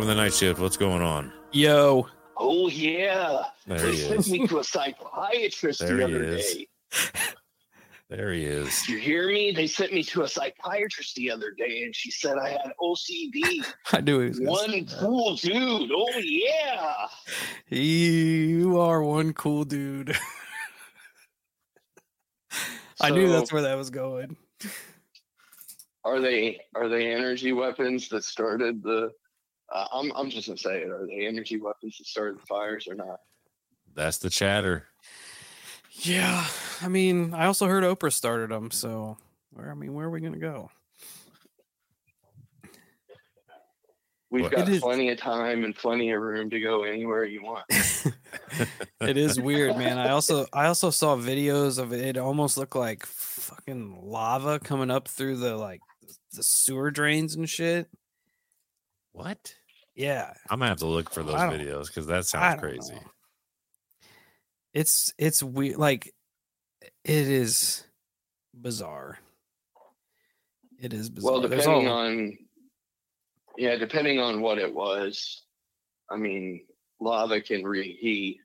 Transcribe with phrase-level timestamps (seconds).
[0.00, 0.58] welcome to the night shift.
[0.60, 1.30] What's going on?
[1.52, 4.30] Yo, Oh yeah, There they he sent is.
[4.32, 6.54] me to a psychiatrist There the other is.
[6.54, 6.68] day.
[8.08, 8.76] There he is.
[8.80, 9.52] Did you hear me?
[9.52, 13.64] They sent me to a psychiatrist the other day, and she said I had OCD.
[13.92, 15.92] I knew he was One cool dude.
[15.94, 17.06] Oh yeah.
[17.68, 20.16] You are one cool dude.
[23.00, 24.36] I knew that's where that was going.
[26.04, 29.12] Are they are they energy weapons that started the?
[29.72, 30.88] Uh, I'm I'm just gonna say it.
[30.90, 33.20] Are they energy weapons that started the fires or not?
[33.94, 34.86] That's the chatter.
[35.92, 36.46] Yeah,
[36.80, 39.16] I mean, I also heard Oprah started them, so
[39.52, 40.70] where I mean, where are we gonna go?
[44.30, 47.24] We've What- got It is- plenty of time and plenty of room to go anywhere
[47.24, 47.64] you want.
[49.00, 49.98] It is weird, man.
[49.98, 52.00] I also I also saw videos of it.
[52.00, 55.80] It almost looked like fucking lava coming up through the like
[56.32, 57.88] the sewer drains and shit.
[59.12, 59.54] What?
[60.00, 62.94] Yeah, I'm gonna have to look for those videos because that sounds crazy.
[62.94, 63.00] know.
[64.72, 65.76] It's it's weird.
[65.76, 66.14] Like
[67.04, 67.84] it is
[68.54, 69.18] bizarre.
[70.78, 71.32] It is bizarre.
[71.32, 72.38] Well, depending all- on
[73.58, 75.42] yeah, depending on what it was,
[76.10, 76.64] I mean,
[76.98, 78.38] lava can reheat,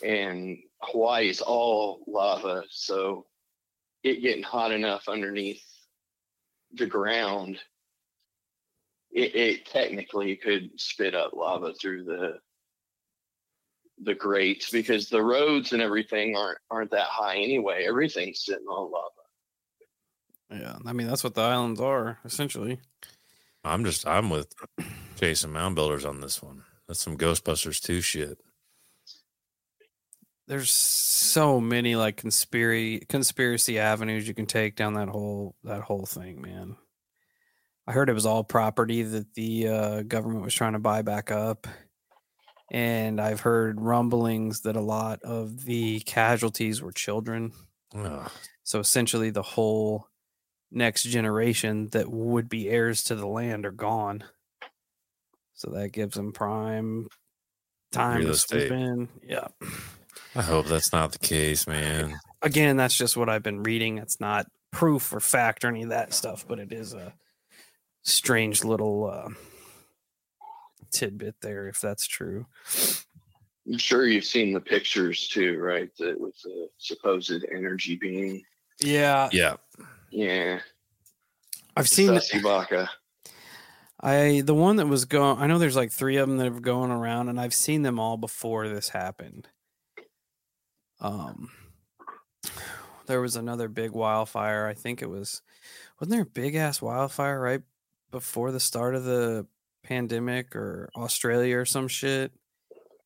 [0.00, 3.26] and Hawaii is all lava, so
[4.04, 5.64] it getting hot enough underneath
[6.74, 7.58] the ground,
[9.12, 12.38] it, it technically could spit up lava through the
[14.02, 17.84] the grates because the roads and everything aren't aren't that high anyway.
[17.86, 20.62] Everything's sitting on lava.
[20.62, 22.78] yeah, I mean that's what the islands are essentially.
[23.64, 24.54] I'm just I'm with
[25.16, 26.62] Jason Mound Builders on this one.
[26.86, 28.40] That's some Ghostbusters 2 shit.
[30.48, 36.06] There's so many like conspiracy conspiracy avenues you can take down that whole that whole
[36.06, 36.76] thing, man.
[37.90, 41.32] I heard it was all property that the uh, government was trying to buy back
[41.32, 41.66] up.
[42.70, 47.50] And I've heard rumblings that a lot of the casualties were children.
[47.92, 48.30] Ugh.
[48.62, 50.06] So essentially, the whole
[50.70, 54.22] next generation that would be heirs to the land are gone.
[55.54, 57.08] So that gives them prime
[57.90, 59.08] time Real to swoop in.
[59.26, 59.48] Yeah.
[60.36, 62.20] I hope that's not the case, man.
[62.40, 63.98] Again, that's just what I've been reading.
[63.98, 67.14] It's not proof or fact or any of that stuff, but it is a
[68.02, 69.28] strange little uh,
[70.90, 72.46] tidbit there, if that's true.
[73.66, 75.90] I'm sure you've seen the pictures too, right?
[75.96, 78.42] The, with the supposed energy being.
[78.80, 79.56] Yeah, Yeah.
[80.10, 80.60] Yeah.
[81.76, 82.88] I've seen the, Sasibaka.
[84.00, 85.38] I the one that was going.
[85.38, 88.00] I know there's like three of them that are going around, and I've seen them
[88.00, 89.48] all before this happened.
[91.00, 91.50] Um,
[93.06, 94.66] there was another big wildfire.
[94.66, 95.42] I think it was
[96.00, 97.62] wasn't there a big ass wildfire right
[98.10, 99.46] before the start of the
[99.82, 102.32] pandemic or Australia or some shit.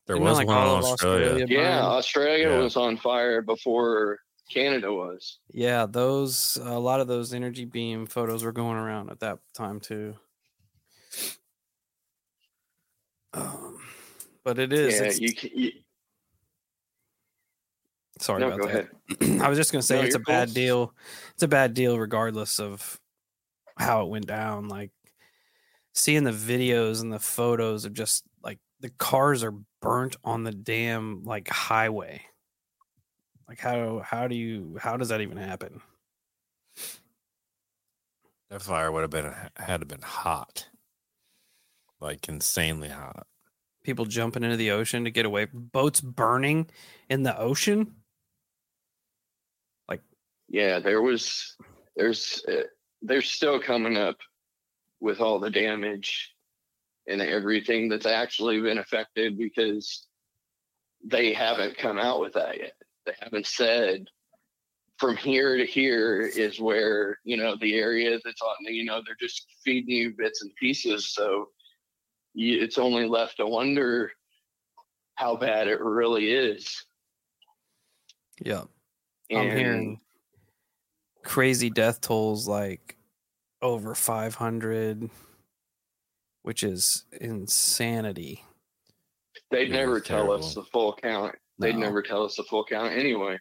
[0.06, 1.46] There Didn't, was like, one all in of Australia.
[1.48, 1.86] Yeah, burned?
[1.86, 2.58] Australia Yeah.
[2.58, 4.18] was on fire before
[4.50, 5.38] Canada was.
[5.50, 9.80] Yeah, those a lot of those energy beam photos were going around at that time
[9.80, 10.14] too.
[13.32, 13.78] Um,
[14.44, 15.72] but it is yeah, you, ca- you
[18.20, 18.88] Sorry no, about go that.
[19.20, 19.40] ahead.
[19.42, 20.94] I was just gonna say No, it's a you're bad deal.
[21.32, 23.00] It's a bad deal regardless of
[23.76, 24.68] how it went down.
[24.68, 24.90] Like
[25.92, 30.52] seeing the videos and the photos of just like the cars are burnt on the
[30.52, 32.22] damn like highway.
[33.48, 35.80] Like how how do you how does that even happen?
[38.50, 40.68] That fire would have been had to been hot,
[42.00, 43.26] like insanely hot.
[43.82, 45.46] People jumping into the ocean to get away.
[45.52, 46.70] Boats burning
[47.10, 47.96] in the ocean.
[49.88, 50.00] Like,
[50.48, 51.56] yeah, there was.
[51.94, 52.42] There's.
[52.48, 52.62] Eh,
[53.04, 54.16] They're still coming up
[55.00, 56.34] with all the damage
[57.06, 60.06] and everything that's actually been affected because
[61.04, 62.72] they haven't come out with that yet.
[63.04, 64.06] They haven't said
[64.96, 68.56] from here to here is where you know the area that's on.
[68.60, 71.48] You know, they're just feeding you bits and pieces, so
[72.32, 74.12] you, it's only left to wonder
[75.16, 76.84] how bad it really is.
[78.42, 78.62] Yeah.
[79.30, 80.00] I'm hearing
[81.24, 82.96] crazy death tolls like
[83.62, 85.10] over 500
[86.42, 88.44] which is insanity
[89.50, 91.34] They'd Yeah, never it's tell us the full count.
[91.58, 91.80] They'd No.
[91.82, 93.38] never tell us the full count anyway.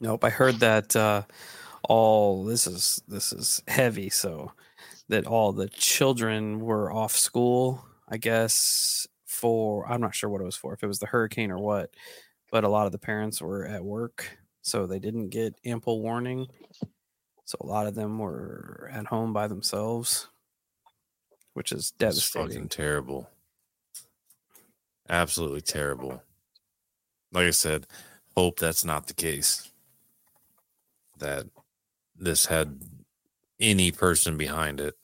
[0.00, 1.22] nope i heard that uh
[1.88, 4.52] all this is this is heavy so
[5.08, 10.44] that all the children were off school i guess for i'm not sure what it
[10.44, 11.94] was for if it was the hurricane or what
[12.52, 16.46] but a lot of the parents were at work so they didn't get ample warning
[17.44, 20.28] so a lot of them were at home by themselves
[21.54, 23.28] which is devastating fucking terrible.
[25.08, 26.22] Absolutely terrible.
[27.32, 27.86] Like I said,
[28.36, 29.70] hope that's not the case.
[31.18, 31.46] That
[32.16, 32.80] this had
[33.58, 34.94] any person behind it.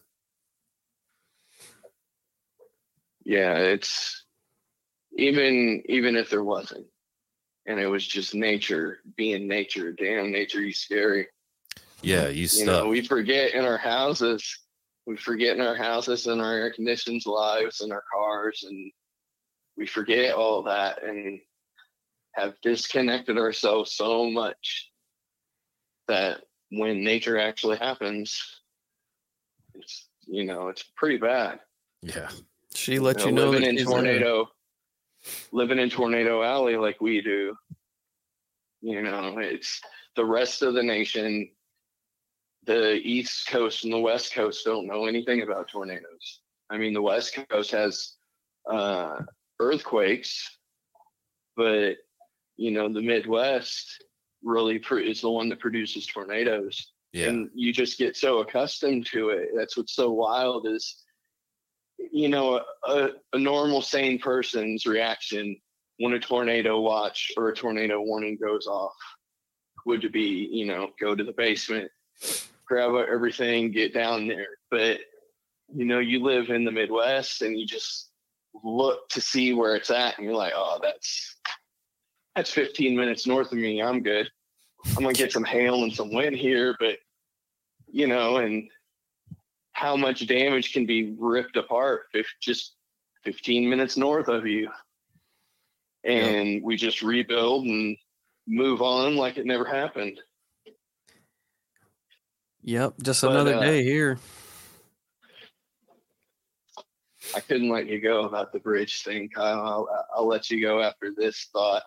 [3.24, 4.24] Yeah, it's
[5.16, 6.86] even even if there wasn't,
[7.66, 9.92] and it was just nature being nature.
[9.92, 11.26] Damn, nature, you scary.
[12.02, 12.66] Yeah, you You stuck.
[12.66, 14.58] know, we forget in our houses.
[15.06, 18.90] We forget in our houses and our air conditioned lives and our cars, and
[19.76, 21.40] we forget all that and
[22.34, 24.90] have disconnected ourselves so much
[26.08, 28.40] that when nature actually happens,
[29.74, 31.60] it's you know it's pretty bad.
[32.02, 32.28] yeah.
[32.74, 33.94] she let you know living that in she's there.
[33.94, 34.48] tornado,
[35.52, 37.56] living in tornado alley like we do.
[38.82, 39.80] You know, it's
[40.14, 41.50] the rest of the nation.
[42.64, 46.40] The East Coast and the West Coast don't know anything about tornadoes.
[46.68, 48.14] I mean, the West Coast has
[48.70, 49.18] uh,
[49.60, 50.58] earthquakes,
[51.56, 51.94] but
[52.56, 54.02] you know, the Midwest
[54.42, 57.28] really pro- is the one that produces tornadoes Yeah.
[57.28, 59.50] and you just get so accustomed to it.
[59.54, 61.02] That's what's so wild is,
[61.98, 65.56] you know, a, a normal sane person's reaction
[65.98, 68.94] when a tornado watch or a tornado warning goes off
[69.86, 71.90] would be, you know, go to the basement,
[72.66, 74.48] grab everything, get down there.
[74.70, 75.00] But
[75.74, 78.10] you know, you live in the Midwest and you just
[78.62, 81.36] look to see where it's at, and you're like, oh, that's
[82.34, 83.82] that's 15 minutes north of me.
[83.82, 84.28] I'm good.
[84.88, 86.98] I'm gonna get some hail and some wind here, but
[87.88, 88.68] you know, and
[89.76, 92.76] how much damage can be ripped apart if just
[93.24, 94.70] 15 minutes north of you.
[96.02, 97.94] And we just rebuild and
[98.48, 100.18] move on like it never happened.
[102.62, 104.18] Yep, just But, another uh, day here.
[107.34, 109.60] I couldn't let you go about the bridge thing, Kyle.
[109.60, 111.82] I'll, I'll let you go after this thought.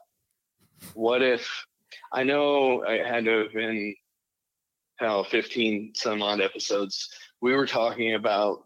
[0.94, 1.66] What if
[2.14, 3.96] I know I had to have been
[4.98, 7.10] how 15 some odd episodes
[7.42, 8.66] we were talking about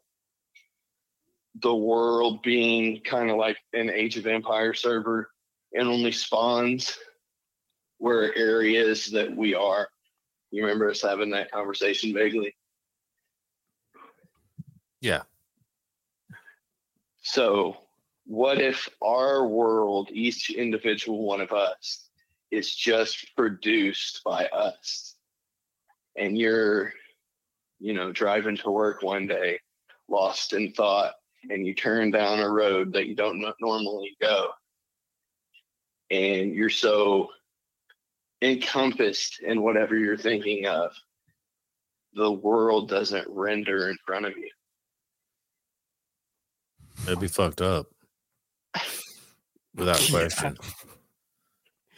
[1.61, 5.29] the world being kind of like an Age of Empire server
[5.73, 6.97] and only spawns
[7.99, 9.87] where areas that we are.
[10.51, 12.55] You remember us having that conversation vaguely?
[15.01, 15.23] Yeah.
[17.21, 17.77] So,
[18.25, 22.09] what if our world, each individual one of us,
[22.51, 25.15] is just produced by us?
[26.15, 26.93] And you're,
[27.83, 29.59] you know, driving to work one day,
[30.07, 31.15] lost in thought,
[31.49, 34.47] and you turn down a road that you don't normally go.
[36.09, 37.27] And you're so
[38.41, 40.93] encompassed in whatever you're thinking of,
[42.13, 44.49] the world doesn't render in front of you.
[47.05, 47.87] It'd be fucked up.
[49.75, 50.09] Without Yeah.
[50.09, 50.57] question.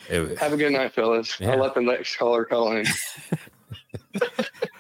[0.10, 1.40] It Have a good night, fellas.
[1.40, 1.52] Yeah.
[1.52, 2.86] I'll let the next caller call in.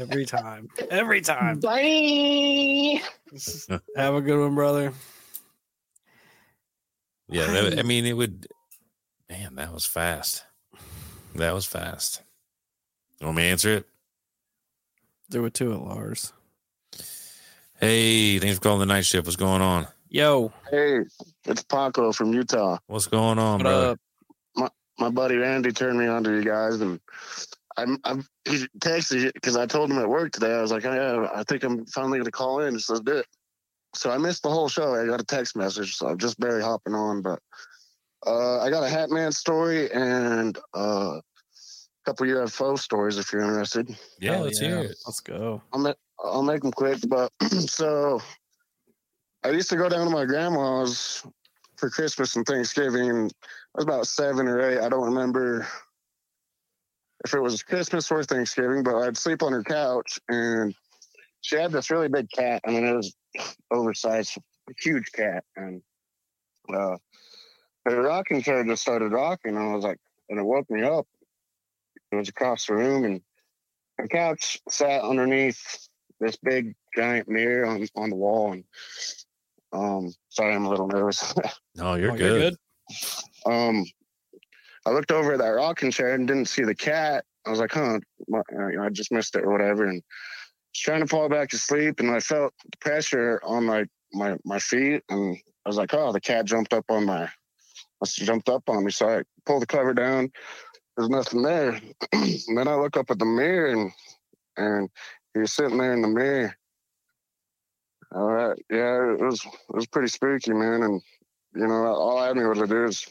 [0.00, 0.68] Every time.
[0.90, 1.60] Every time.
[1.60, 3.00] Bye.
[3.96, 4.92] Have a good one, brother.
[7.28, 8.46] yeah, that- I mean, it would.
[9.30, 10.44] Man, that was fast.
[11.34, 12.22] That was fast.
[13.20, 13.86] You want me to answer it?
[15.30, 16.32] Do it to it, Lars.
[17.80, 19.26] Hey, thanks for calling the night shift.
[19.26, 19.86] What's going on?
[20.10, 21.00] Yo, Hey,
[21.46, 22.76] it's Paco from Utah.
[22.86, 23.96] What's going on, what brother?
[24.58, 24.72] up?
[24.98, 27.00] My buddy Randy turned me on to you guys, and
[27.76, 30.54] I'm I'm he texted because I told him at work today.
[30.54, 32.74] I was like, yeah, I think I'm finally gonna call in.
[32.74, 33.26] He says, do it.
[33.94, 34.94] So I missed the whole show.
[34.94, 37.22] I got a text message, so I'm just barely hopping on.
[37.22, 37.40] But
[38.26, 41.22] uh, I got a Hatman story and uh, a
[42.04, 43.96] couple UFO stories if you're interested.
[44.18, 44.68] Yeah, Hell let's yeah.
[44.68, 44.96] hear it.
[45.06, 45.62] Let's go.
[45.72, 46.98] I'll make I'll make them quick.
[47.08, 48.20] But so
[49.44, 51.26] I used to go down to my grandma's
[51.76, 53.26] for Christmas and Thanksgiving.
[53.26, 54.80] I was about seven or eight.
[54.80, 55.66] I don't remember
[57.24, 60.74] if it was Christmas or Thanksgiving, but I'd sleep on her couch and
[61.40, 62.62] she had this really big cat.
[62.66, 63.14] I mean, it was
[63.70, 64.38] oversized,
[64.78, 65.82] huge cat, and
[66.72, 66.96] uh,
[67.84, 69.56] her rocking chair just started rocking.
[69.56, 69.98] And I was like,
[70.28, 71.06] and it woke me up.
[72.12, 73.20] It was across the room, and
[73.98, 75.88] the couch sat underneath
[76.20, 78.64] this big giant mirror on, on the wall and
[79.72, 81.34] um sorry i'm a little nervous
[81.74, 82.54] No, you're Oh, good.
[83.46, 83.84] um
[84.86, 87.24] i looked over at that rocking chair and didn't see the cat.
[87.46, 87.98] I was like huh
[88.34, 89.84] uh, i just missed it or whatever.
[89.84, 90.04] And I
[90.72, 94.58] was trying to fall back to sleep and i felt pressure on my my my
[94.58, 95.02] feet.
[95.08, 97.28] And i was like oh the cat jumped up on my
[98.00, 98.90] must have jumped up on me.
[98.90, 100.30] So i pulled the cover down.
[100.96, 101.80] There's nothing there.
[102.12, 103.92] And then i look up at the mirror and
[104.56, 104.88] and
[105.34, 106.54] was sitting there in the mirror.
[108.14, 108.58] All right.
[108.70, 110.82] Yeah it was it was pretty spooky man.
[110.82, 111.02] And
[111.54, 113.06] you know all i knew what to do is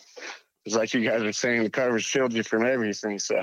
[0.65, 3.41] is like you guys are saying the covers shield you from everything so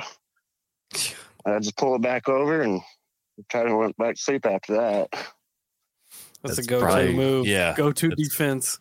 [1.46, 2.80] i just pulled it back over and
[3.50, 5.08] kind of went back to sleep after that
[6.42, 7.46] That's, That's a go-to probably- move.
[7.46, 8.78] yeah, Go-to that's- defense.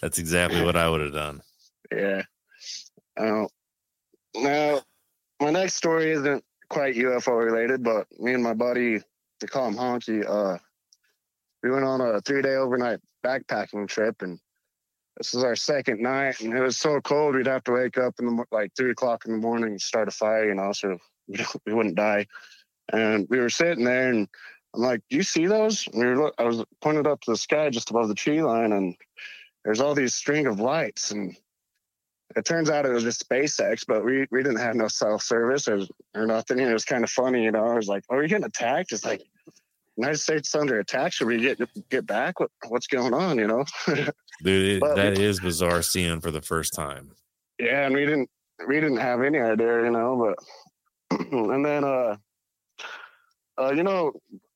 [0.00, 1.42] That's exactly what I would have done.
[1.92, 2.22] yeah
[3.16, 3.46] uh,
[4.36, 4.80] now
[5.40, 9.00] my next story isn't quite ufo related but me and my buddy
[9.40, 10.58] to call him honky uh
[11.62, 14.38] we went on a three day overnight backpacking trip and
[15.18, 18.14] this is our second night and it was so cold we'd have to wake up
[18.20, 20.96] in the like three o'clock in the morning and start a fire you know so
[21.26, 22.26] we, we wouldn't die
[22.92, 24.28] and we were sitting there and
[24.74, 27.36] i'm like do you see those and we were i was pointed up to the
[27.36, 28.94] sky just above the tree line and
[29.64, 31.36] there's all these string of lights and
[32.36, 35.66] it turns out it was just SpaceX, but we, we didn't have no cell service
[35.66, 35.80] or,
[36.14, 36.60] or nothing.
[36.60, 37.66] And it was kind of funny, you know.
[37.66, 39.22] I was like, "Are we getting attacked?" It's like
[39.96, 41.14] United States under attack.
[41.14, 42.38] Should we get get back?
[42.38, 43.38] What, what's going on?
[43.38, 43.64] You know?
[44.42, 47.10] Dude, it, that is bizarre seeing for the first time.
[47.58, 48.30] yeah, and we didn't
[48.66, 50.34] we didn't have any idea, you know.
[51.10, 52.16] But and then uh,
[53.58, 54.12] uh, you know,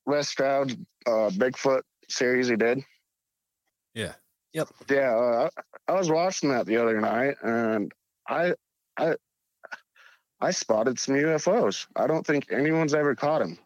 [0.06, 0.74] Les Stroud's
[1.06, 2.82] uh, Bigfoot series he did.
[3.94, 4.12] Yeah.
[4.52, 4.68] Yep.
[4.90, 5.48] Yeah, uh,
[5.88, 7.90] I I was watching that the other night, and
[8.28, 8.54] I,
[8.98, 9.14] I,
[10.40, 11.86] I spotted some UFOs.
[11.96, 13.58] I don't think anyone's ever caught them.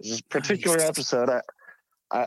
[0.00, 0.88] This particular Nice.
[0.88, 1.40] episode, I,
[2.10, 2.26] I,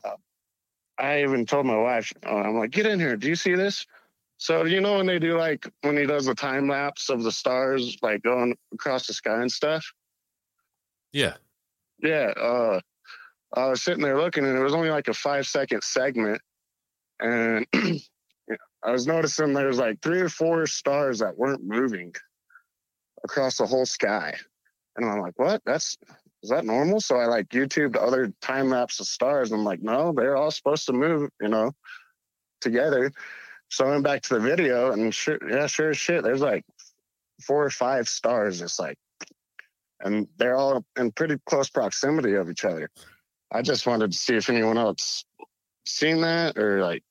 [0.98, 3.18] I even told my wife, uh, I'm like, get in here.
[3.18, 3.86] Do you see this?
[4.38, 7.32] So you know when they do like when he does the time lapse of the
[7.32, 9.86] stars like going across the sky and stuff.
[11.14, 11.36] Yeah.
[12.02, 12.82] Yeah, uh,
[13.54, 16.42] I was sitting there looking, and it was only like a five second segment,
[17.22, 17.66] and
[18.84, 22.14] I was noticing there was like three or four stars that weren't moving
[23.24, 24.36] across the whole sky,
[24.98, 25.62] and I'm like, "What?
[25.66, 25.98] That's
[26.44, 30.14] is that normal?" So I like YouTubed other time lapse of stars, I'm like, "No,
[30.14, 31.72] they're all supposed to move, you know,
[32.62, 33.12] together."
[33.70, 36.64] So I went back to the video, and sure, yeah, sure as shit, there's like
[37.42, 38.98] four or five stars just like
[40.04, 42.90] and they're all in pretty close proximity of each other.
[43.52, 45.26] I just wanted to see if anyone else
[45.86, 47.04] seen that or like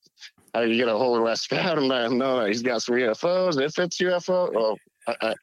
[0.53, 2.81] how you get a hold of Wes Stroud and let him know that he's got
[2.81, 3.59] some UFOs.
[3.59, 5.35] If it's UFO, well, I, I,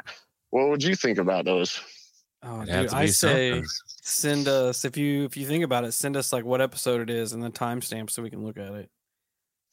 [0.51, 1.81] what would you think about those?
[2.43, 3.69] Oh, It'd dude, I say something.
[3.87, 7.11] send us if you if you think about it, send us like what episode it
[7.11, 8.91] is and the timestamp so we can look at it.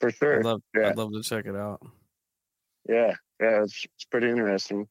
[0.02, 0.40] For sure.
[0.40, 0.90] I'd love yeah.
[0.90, 1.82] I'd love to check it out.
[2.90, 4.88] Yeah, yeah, it's, it's pretty interesting.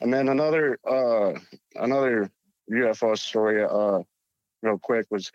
[0.00, 1.38] And then another uh
[1.76, 2.30] another
[2.72, 4.02] UFO story uh
[4.62, 5.30] real quick was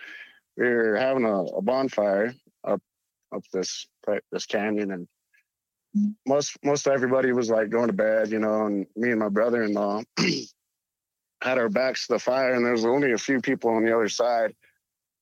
[0.57, 2.33] we were having a, a bonfire
[2.63, 2.81] up
[3.35, 3.85] up this
[4.31, 5.07] this canyon and
[6.25, 9.61] most most everybody was like going to bed, you know, and me and my brother
[9.61, 10.01] in law
[11.43, 13.93] had our backs to the fire and there was only a few people on the
[13.93, 14.55] other side.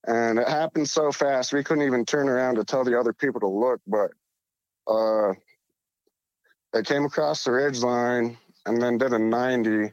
[0.07, 3.39] And it happened so fast we couldn't even turn around to tell the other people
[3.41, 4.11] to look, but
[4.87, 5.33] uh
[6.73, 9.91] they came across the ridge line and then did a 90,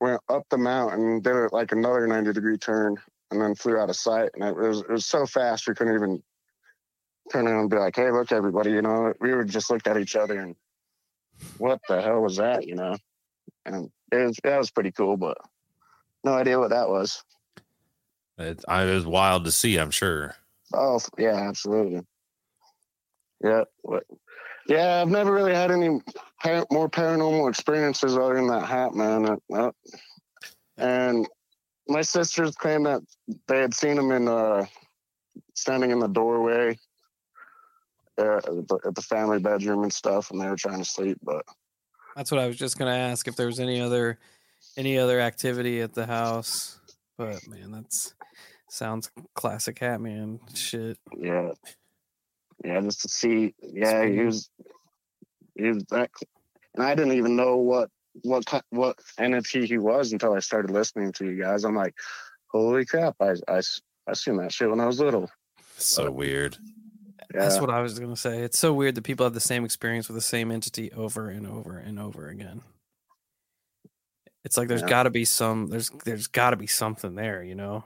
[0.00, 2.96] went up the mountain, did it like another 90 degree turn,
[3.30, 4.30] and then flew out of sight.
[4.34, 6.22] And it was it was so fast we couldn't even
[7.32, 9.96] turn around and be like, "Hey, look, everybody!" You know, we were just looked at
[9.96, 10.54] each other and
[11.56, 12.66] what the hell was that?
[12.66, 12.96] You know,
[13.66, 15.38] and it was that was pretty cool, but
[16.24, 17.22] no idea what that was.
[18.38, 19.78] It, I, it was wild to see.
[19.78, 20.34] I'm sure.
[20.72, 22.02] Oh yeah, absolutely.
[23.42, 23.64] Yeah?
[24.66, 26.00] Yeah, I've never really had any
[26.42, 29.26] par- more paranormal experiences other than that hat, man.
[29.26, 29.72] Uh, uh,
[30.76, 31.28] and
[31.88, 33.02] my sisters claimed that
[33.48, 34.64] they had seen him in uh,
[35.54, 36.78] standing in the doorway
[38.18, 41.18] uh, at, the, at the family bedroom and stuff, and they were trying to sleep.
[41.22, 41.44] But
[42.20, 44.18] That's what I was just gonna ask if there was any other
[44.76, 46.78] any other activity at the house.
[47.16, 48.12] But man, that's
[48.68, 50.98] sounds classic Hatman shit.
[51.16, 51.52] yeah,
[52.62, 54.50] yeah, just to see, yeah, he was,
[55.56, 56.10] he was that,
[56.74, 57.88] and I didn't even know what
[58.20, 61.64] what ki- what entity he was until I started listening to you guys.
[61.64, 61.94] I'm like,
[62.48, 63.62] holy crap, I I
[64.06, 65.30] I seen that shit when I was little.
[65.78, 66.58] So weird.
[67.32, 68.40] Yeah, That's what I was gonna say.
[68.40, 71.46] It's so weird that people have the same experience with the same entity over and
[71.46, 72.62] over and over again.
[74.44, 74.88] It's like there's Yeah.
[74.88, 77.84] got to be some there's there's got to be something there, you know.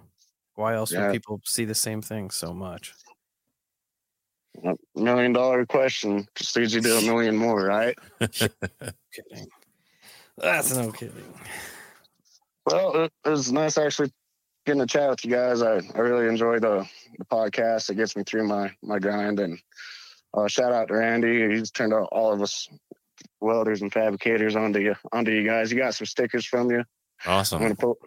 [0.55, 1.07] Why else Yeah.
[1.07, 2.95] would people see the same thing so much?
[4.65, 7.99] a million dollar question just leads you to a million more, right?
[8.21, 9.49] Kidding.
[10.39, 11.35] That's no kidding.
[12.67, 14.13] Well, it, it was nice actually
[14.65, 15.63] getting to chat with you guys.
[15.63, 16.87] I, I really enjoy the,
[17.19, 17.91] the podcast.
[17.91, 19.41] It gets me through my my grind.
[19.41, 19.59] And
[20.33, 21.49] uh, shout out to Randy.
[21.55, 22.69] He's turned out all of us
[23.41, 25.71] welders and fabricators onto you onto you guys.
[25.71, 26.85] You got some stickers from you.
[27.27, 27.59] Awesome.
[27.59, 27.99] I'm gonna put.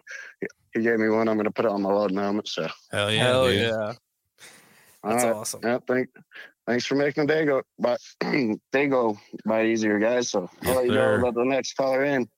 [0.74, 1.28] He gave me one.
[1.28, 2.48] I'm gonna put it on my welding helmet.
[2.48, 3.24] So Hell yeah.
[3.24, 3.60] Hell dude.
[3.60, 3.92] yeah.
[5.04, 5.32] That's right.
[5.34, 5.60] awesome.
[5.62, 6.08] Yeah, thank,
[6.66, 7.96] thanks for making the day go by
[8.72, 10.30] day go by easier, guys.
[10.30, 11.18] So Yes, I'll let you sir.
[11.18, 12.28] know about the next caller in.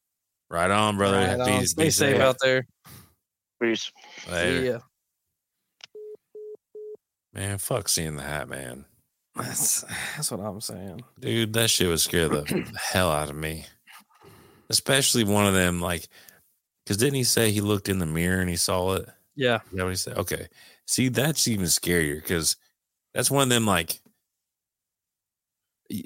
[0.51, 1.17] Right on, brother.
[1.19, 1.61] Right on.
[1.61, 2.21] Be- Stay be safe safe.
[2.21, 2.67] out there.
[3.61, 3.91] Peace.
[4.31, 4.61] Later.
[4.61, 4.79] See ya.
[7.33, 8.85] Man, fuck seeing the hat, man.
[9.37, 9.83] That's
[10.17, 11.03] that's what I'm saying.
[11.21, 13.67] Dude, that shit would scare the hell out of me.
[14.69, 16.09] Especially one of them, like,
[16.85, 19.09] because didn't he say he looked in the mirror and he saw it?
[19.37, 19.57] Yeah.
[19.57, 20.19] Is that what he said?
[20.19, 20.49] Okay.
[20.87, 22.57] See, that's even scarier because
[23.15, 24.01] that's one of them, like,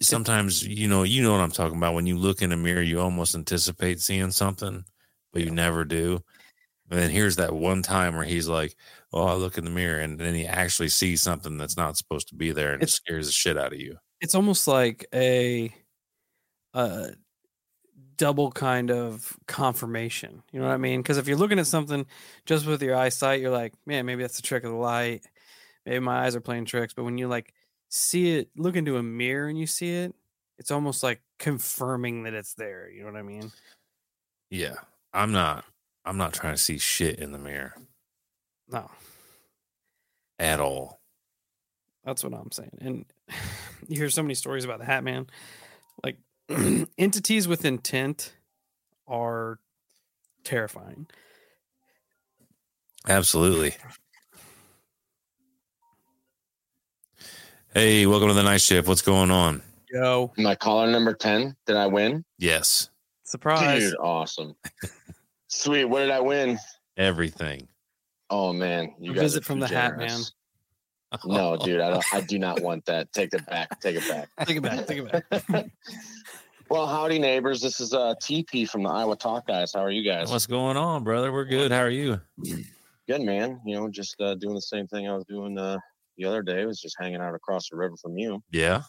[0.01, 1.95] sometimes, you know, you know what I'm talking about.
[1.95, 4.85] When you look in a mirror, you almost anticipate seeing something,
[5.33, 6.23] but you never do.
[6.91, 8.77] And then here's that one time where he's like,
[9.13, 12.29] Oh, I look in the mirror, and then he actually sees something that's not supposed
[12.29, 13.97] to be there and it scares the shit out of you.
[14.21, 15.73] It's almost like a
[16.73, 17.11] uh
[18.17, 20.43] double kind of confirmation.
[20.53, 21.01] You know what I mean?
[21.01, 22.07] Because if you're looking at something
[22.47, 25.25] just with your eyesight, you're like, man, maybe that's the trick of the light.
[25.87, 26.95] Maybe my eyes are playing tricks.
[26.95, 27.53] But when you like
[27.89, 30.15] see it, look into a mirror and you see it,
[30.59, 32.91] it's almost like confirming that it's there.
[32.91, 33.53] You know what I mean?
[34.51, 34.75] Yeah.
[35.13, 35.65] I'm not
[36.05, 37.75] I'm not trying to see shit in the mirror
[38.71, 38.91] No,
[40.39, 41.01] at all.
[42.05, 42.79] that's what I'm saying.
[42.81, 43.05] And
[43.89, 45.27] you hear so many stories about the Hat Man.
[46.03, 46.19] Like
[46.99, 48.35] entities with intent
[49.07, 49.59] are
[50.45, 51.07] terrifying.
[53.09, 53.75] Absolutely.
[57.73, 58.87] Hey, welcome to the night shift.
[58.89, 59.63] What's going on?
[59.91, 61.57] Yo, My caller number 10.
[61.67, 62.25] Did I win?
[62.39, 62.91] Yes,
[63.25, 63.83] surprise.
[63.91, 64.55] Dude, awesome.
[65.55, 65.85] Sweet.
[65.85, 66.59] What did I win?
[66.97, 67.69] everything.
[68.31, 70.33] Oh man, you A guys visit from too the Hat generous.
[71.25, 73.13] No, dude, I don't I do not want that.
[73.13, 73.81] Take it back.
[73.81, 74.29] Take it back.
[74.47, 74.87] Take it back.
[74.87, 75.67] Take it back.
[76.71, 77.61] well, howdy neighbors.
[77.61, 79.73] This is uh TP from the Iowa Talk guys.
[79.73, 80.31] How are you guys?
[80.31, 81.33] What's going on, brother?
[81.33, 81.71] We're good.
[81.71, 82.21] How are you?
[83.07, 83.61] Good man.
[83.65, 85.79] You know, just uh, doing the same thing I was doing uh,
[86.17, 86.63] the other day.
[86.63, 88.43] I Was just hanging out across the river from you.
[88.51, 88.83] Yeah.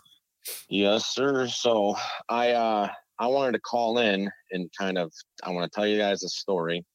[0.69, 1.47] Yes, sir.
[1.47, 1.95] So
[2.27, 5.11] I uh I wanted to call in and kind of
[5.43, 6.85] I want to tell you guys a story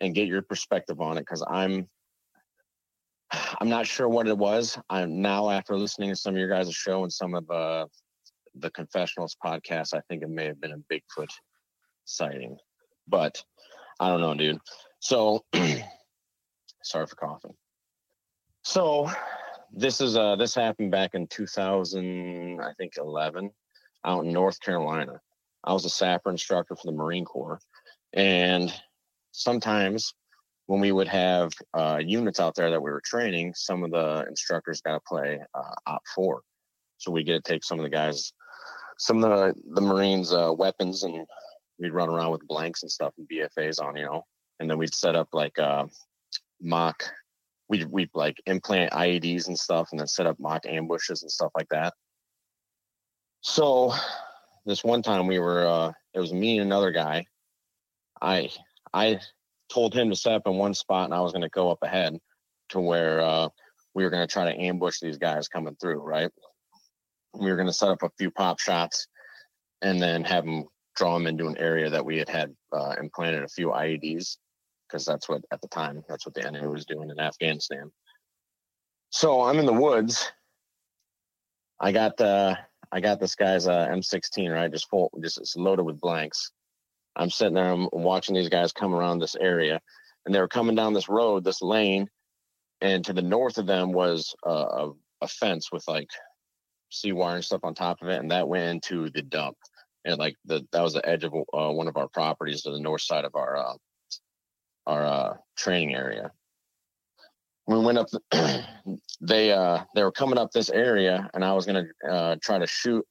[0.00, 1.88] and get your perspective on it because I'm
[3.60, 4.78] I'm not sure what it was.
[4.90, 7.86] I'm now after listening to some of your guys' show and some of uh
[8.56, 11.30] the confessionals podcast, I think it may have been a Bigfoot
[12.04, 12.56] sighting.
[13.08, 13.42] But
[14.00, 14.58] I don't know, dude.
[15.00, 15.44] So
[16.82, 17.54] sorry for coughing.
[18.62, 19.10] So
[19.76, 23.50] this is uh this happened back in 2000 i think 11
[24.04, 25.20] out in north carolina.
[25.64, 27.58] I was a sapper instructor for the marine corps.
[28.12, 28.72] And
[29.32, 30.14] sometimes
[30.66, 34.24] when we would have uh, units out there that we were training some of the
[34.28, 36.40] instructors got to play uh, op 4
[36.98, 38.32] so we get to take some of the guys
[38.98, 41.26] some of the the marines uh, weapons and
[41.78, 44.24] we'd run around with blanks and stuff and BFAs on you know.
[44.60, 45.86] And then we'd set up like uh,
[46.60, 47.02] mock
[47.68, 51.50] we we'd like implant IEDs and stuff, and then set up mock ambushes and stuff
[51.56, 51.94] like that.
[53.44, 53.92] So
[54.64, 57.26] this one time we were uh it was me and another guy.
[58.20, 58.48] I
[58.92, 59.20] I
[59.70, 62.18] told him to set up in one spot and I was gonna go up ahead
[62.70, 63.48] to where uh
[63.94, 66.30] we were gonna try to ambush these guys coming through, right?
[67.34, 69.08] We were gonna set up a few pop shots
[69.82, 70.64] and then have them
[70.96, 74.38] draw them into an area that we had had uh, implanted a few IEDs
[74.88, 77.92] because that's what at the time that's what the enemy was doing in Afghanistan.
[79.10, 80.32] So I'm in the woods.
[81.78, 82.58] I got the
[82.94, 86.52] I got this guy's uh, M16 right, just full, just it's loaded with blanks.
[87.16, 89.80] I'm sitting there, I'm watching these guys come around this area,
[90.24, 92.08] and they were coming down this road, this lane,
[92.80, 96.08] and to the north of them was a, a, a fence with like
[96.90, 99.56] sea wire and stuff on top of it, and that went into the dump.
[100.04, 102.78] And like the that was the edge of uh, one of our properties to the
[102.78, 103.74] north side of our uh,
[104.86, 106.30] our uh, training area.
[107.66, 108.08] We went up.
[109.20, 112.66] They uh they were coming up this area, and I was gonna uh, try to
[112.66, 113.06] shoot,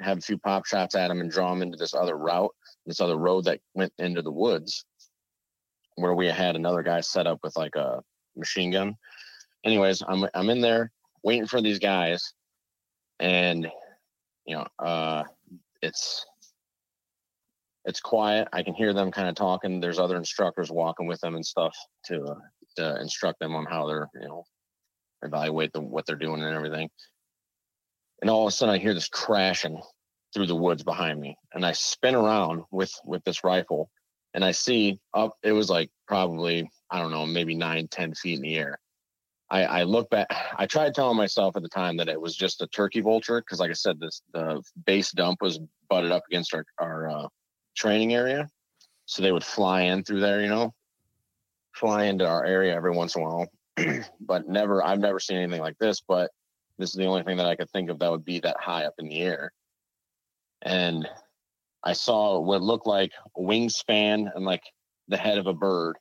[0.00, 2.54] have a few pop shots at them, and draw them into this other route,
[2.86, 4.84] this other road that went into the woods,
[5.96, 8.02] where we had another guy set up with like a
[8.36, 8.94] machine gun.
[9.64, 10.92] Anyways, I'm I'm in there
[11.24, 12.34] waiting for these guys,
[13.18, 13.66] and
[14.46, 15.24] you know, uh,
[15.82, 16.24] it's
[17.84, 18.48] it's quiet.
[18.52, 19.80] I can hear them kind of talking.
[19.80, 21.74] There's other instructors walking with them and stuff
[22.06, 22.36] to
[22.78, 24.44] to instruct them on how they're you know
[25.22, 26.88] evaluate the, what they're doing and everything.
[28.20, 29.80] And all of a sudden, I hear this crashing
[30.34, 33.90] through the woods behind me, and I spin around with with this rifle,
[34.34, 35.36] and I see up.
[35.42, 38.78] It was like probably I don't know, maybe nine, ten feet in the air.
[39.50, 40.26] I, I look back.
[40.56, 43.60] I tried telling myself at the time that it was just a turkey vulture because,
[43.60, 47.28] like I said, this the base dump was butted up against our our uh,
[47.76, 48.48] training area,
[49.06, 50.42] so they would fly in through there.
[50.42, 50.74] You know,
[51.78, 53.46] fly into our area every once in a while,
[54.20, 54.84] but never.
[54.84, 56.00] I've never seen anything like this.
[56.06, 56.30] But
[56.78, 58.84] this is the only thing that I could think of that would be that high
[58.84, 59.52] up in the air,
[60.62, 61.08] and
[61.84, 64.62] I saw what looked like a wingspan and like
[65.08, 65.96] the head of a bird,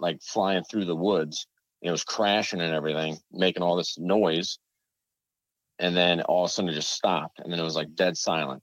[0.00, 1.46] like flying through the woods
[1.82, 4.58] it was crashing and everything, making all this noise.
[5.78, 7.40] And then all of a sudden it just stopped.
[7.40, 8.62] And then it was like dead silent.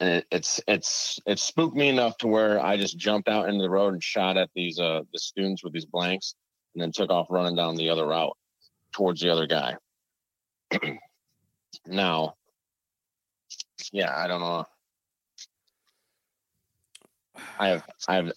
[0.00, 3.70] It, it's it's it spooked me enough to where I just jumped out into the
[3.70, 6.34] road and shot at these uh the students with these blanks
[6.74, 8.36] and then took off running down the other route
[8.92, 9.76] towards the other guy.
[11.86, 12.34] now,
[13.90, 14.64] yeah, I don't know.
[17.58, 18.32] I have I have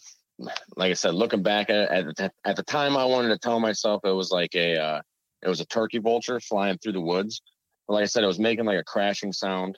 [0.75, 4.01] like I said, looking back at at, at the time, I wanted to tell myself
[4.05, 5.01] it was like a uh,
[5.41, 7.41] it was a turkey vulture flying through the woods.
[7.87, 9.77] But like I said, it was making like a crashing sound.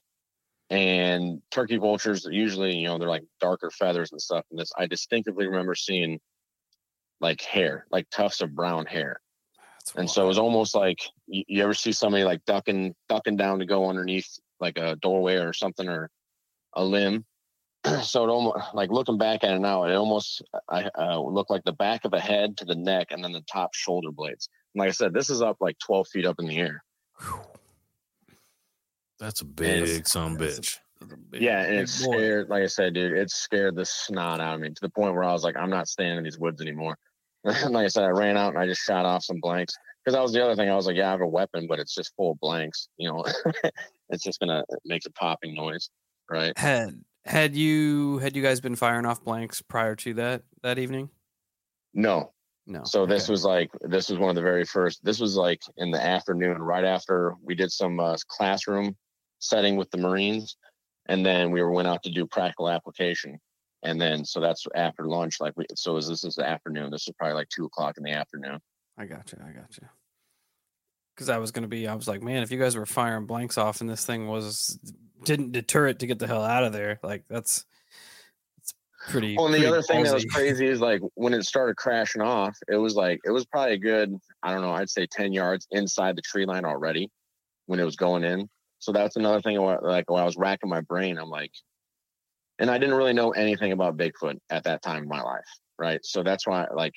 [0.71, 4.45] And turkey vultures usually, you know, they're like darker feathers and stuff.
[4.49, 6.19] And this, I distinctively remember seeing
[7.19, 9.19] like hair, like tufts of brown hair.
[9.79, 10.09] That's and wild.
[10.11, 13.65] so it was almost like you, you ever see somebody like ducking ducking down to
[13.65, 14.29] go underneath
[14.59, 16.09] like a doorway or something or
[16.73, 17.25] a limb
[18.03, 21.63] so it almost like looking back at it now, it almost I uh, looked like
[21.63, 24.49] the back of a head to the neck, and then the top shoulder blades.
[24.73, 26.83] And like I said, this is up like twelve feet up in the air.
[29.21, 30.79] That's a big some bitch.
[31.29, 32.49] Big, yeah, and it scared.
[32.49, 35.23] Like I said, dude, it scared the snot out of me to the point where
[35.23, 36.97] I was like, I'm not staying in these woods anymore.
[37.43, 40.23] like I said, I ran out and I just shot off some blanks because that
[40.23, 40.71] was the other thing.
[40.71, 42.87] I was like, yeah, I have a weapon, but it's just full of blanks.
[42.97, 43.23] You know,
[44.09, 45.91] it's just gonna make a popping noise,
[46.27, 46.57] right?
[46.57, 51.11] Had had you had you guys been firing off blanks prior to that that evening?
[51.93, 52.31] No.
[52.65, 52.81] No.
[52.85, 55.03] So this was like this was one of the very first.
[55.03, 58.95] This was like in the afternoon, right after we did some uh, classroom
[59.41, 60.55] setting with the Marines,
[61.07, 63.39] and then we went out to do practical application.
[63.83, 65.41] And then so that's after lunch.
[65.41, 66.91] Like we so is this is the afternoon.
[66.91, 68.59] This is probably like two o'clock in the afternoon.
[68.97, 69.39] I got you.
[69.43, 69.87] I got you.
[71.15, 73.57] Because I was gonna be, I was like, man, if you guys were firing blanks
[73.57, 74.79] off and this thing was
[75.23, 76.99] didn't deter it to get the hell out of there.
[77.01, 77.65] Like that's
[78.59, 78.73] it's
[79.09, 79.35] pretty.
[79.35, 82.21] Well, and pretty the other thing that was crazy is like when it started crashing
[82.21, 85.33] off, it was like it was probably a good, I don't know, I'd say ten
[85.33, 87.09] yards inside the tree line already
[87.65, 88.47] when it was going in.
[88.81, 89.57] So that's another thing.
[89.59, 91.51] Like when I was racking my brain, I'm like,
[92.57, 95.45] and I didn't really know anything about Bigfoot at that time in my life,
[95.77, 96.03] right?
[96.03, 96.95] So that's why, like,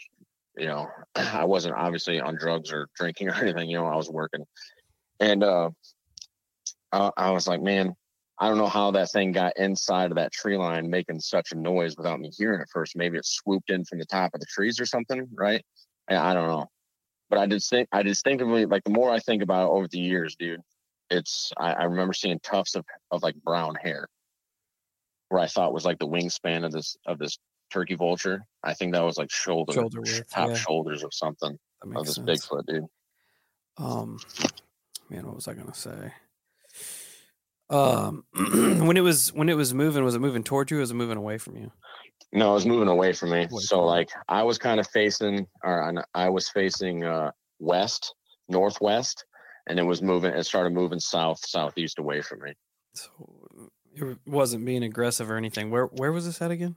[0.56, 3.68] you know, I wasn't obviously on drugs or drinking or anything.
[3.68, 4.44] You know, I was working,
[5.20, 5.70] and uh,
[6.90, 7.94] I, I was like, man,
[8.38, 11.56] I don't know how that thing got inside of that tree line making such a
[11.56, 12.96] noise without me hearing it first.
[12.96, 15.62] Maybe it swooped in from the top of the trees or something, right?
[16.08, 16.66] I don't know.
[17.28, 19.98] But I just think I distinctively like the more I think about it over the
[19.98, 20.60] years, dude,
[21.10, 24.08] it's I, I remember seeing tufts of, of like brown hair
[25.28, 27.38] where I thought was like the wingspan of this of this
[27.72, 28.44] turkey vulture.
[28.62, 30.54] I think that was like shoulder, shoulder width, top yeah.
[30.56, 31.58] shoulders of something
[31.94, 32.46] of this sense.
[32.46, 32.84] Bigfoot, dude.
[33.78, 34.18] Um
[35.10, 36.12] man, what was I gonna say?
[37.70, 40.78] Um, when it was when it was moving, was it moving towards you?
[40.78, 41.72] or was it moving away from you?
[42.32, 43.48] No, it was moving away from me.
[43.50, 48.14] Away so from like I was kind of facing, or I was facing uh, west,
[48.48, 49.24] northwest,
[49.66, 50.32] and it was moving.
[50.32, 52.52] It started moving south, southeast away from me.
[52.94, 53.10] So
[53.94, 55.70] It wasn't being aggressive or anything.
[55.70, 56.76] Where where was this at again?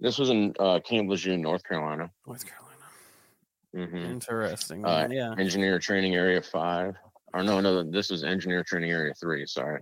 [0.00, 2.10] This was in uh, Camp Lejeune, North Carolina.
[2.26, 3.96] North Carolina.
[4.06, 4.84] hmm Interesting.
[4.84, 5.34] Uh, yeah.
[5.38, 6.96] Engineer Training Area Five.
[7.32, 9.46] Or no, no, this is Engineer Training Area Three.
[9.46, 9.80] Sorry.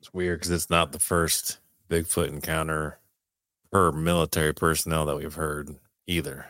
[0.00, 1.58] It's weird because it's not the first
[1.90, 3.00] Bigfoot encounter
[3.72, 5.70] per military personnel that we've heard
[6.06, 6.46] either.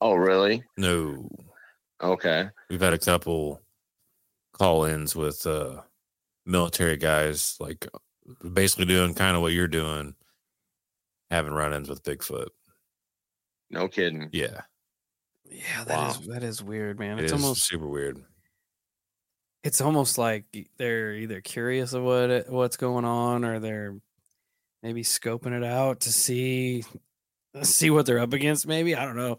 [0.00, 0.64] Oh, really?
[0.78, 1.28] No,
[2.02, 2.48] Okay.
[2.70, 3.60] we've had a couple
[4.60, 5.82] call-ins with uh
[6.46, 7.88] military guys, like
[8.52, 10.14] basically doing kind of what you're doing,
[11.30, 12.48] having run-ins with Bigfoot.
[13.70, 14.28] No kidding.
[14.32, 14.62] Yeah,
[15.44, 16.34] Yeah, that is Wow.
[16.34, 17.18] that is weird, man.
[17.18, 18.22] it It's is almost super weird.
[19.62, 20.44] it's almost like
[20.76, 23.96] they're either curious of what it, what's going on or they're
[24.82, 26.84] maybe scoping it out to see
[27.62, 29.36] see what they're up against maybe i don't know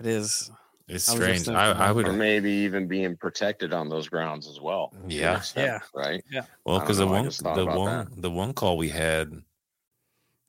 [0.00, 0.50] it is
[0.92, 1.48] It's I strange.
[1.48, 4.92] I, I would, Or maybe even being protected on those grounds as well.
[4.94, 5.36] Mm, to an Yeah.
[5.36, 6.00] extent, Yeah.
[6.00, 6.24] Right.
[6.64, 9.42] well, because the one, the about one, the one call we had,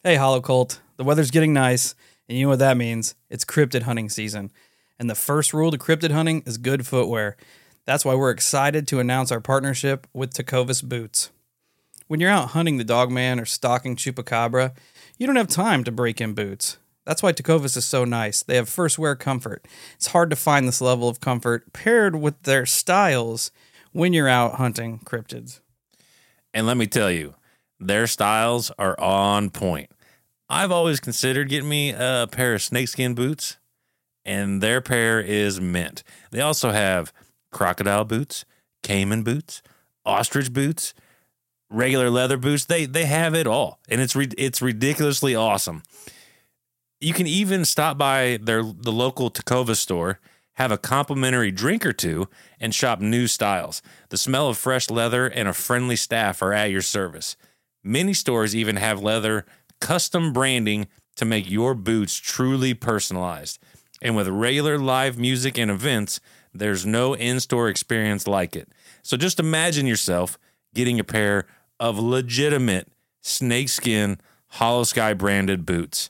[0.03, 0.81] Hey, Hollow Cult.
[0.97, 1.95] The weather's getting nice,
[2.27, 3.15] and you know what that means?
[3.29, 4.51] It's cryptid hunting season.
[4.99, 7.37] And the first rule to cryptid hunting is good footwear.
[7.85, 11.31] That's why we're excited to announce our partnership with Tecovas Boots.
[12.07, 14.73] When you're out hunting the dogman or stalking chupacabra,
[15.17, 16.77] you don't have time to break in boots.
[17.05, 18.43] That's why Tecovas is so nice.
[18.43, 19.67] They have first wear comfort.
[19.95, 23.51] It's hard to find this level of comfort paired with their styles
[23.91, 25.59] when you're out hunting cryptids.
[26.53, 27.35] and let me tell you,
[27.79, 29.89] their styles are on point.
[30.49, 33.57] I've always considered getting me a pair of snakeskin boots,
[34.23, 36.03] and their pair is mint.
[36.31, 37.11] They also have
[37.51, 38.45] crocodile boots,
[38.83, 39.61] caiman boots,
[40.05, 40.93] ostrich boots,
[41.69, 42.65] regular leather boots.
[42.65, 45.81] They they have it all, and it's re- it's ridiculously awesome.
[47.03, 50.21] You can even stop by their the local Tecovas store,
[50.53, 52.29] have a complimentary drink or two,
[52.61, 53.81] and shop new styles.
[54.07, 57.35] The smell of fresh leather and a friendly staff are at your service.
[57.83, 59.45] Many stores even have leather
[59.81, 60.87] custom branding
[61.17, 63.59] to make your boots truly personalized.
[64.01, 66.21] And with regular live music and events,
[66.53, 68.69] there's no in store experience like it.
[69.01, 70.39] So just imagine yourself
[70.73, 71.47] getting a pair
[71.81, 72.87] of legitimate
[73.19, 74.21] snakeskin
[74.53, 76.09] Holosky branded boots.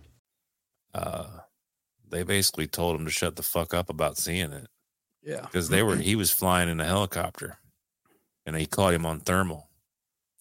[0.93, 1.27] Uh,
[2.09, 4.67] they basically told him to shut the fuck up about seeing it.
[5.23, 7.57] yeah because they were he was flying in a helicopter
[8.45, 9.69] and he caught him on thermal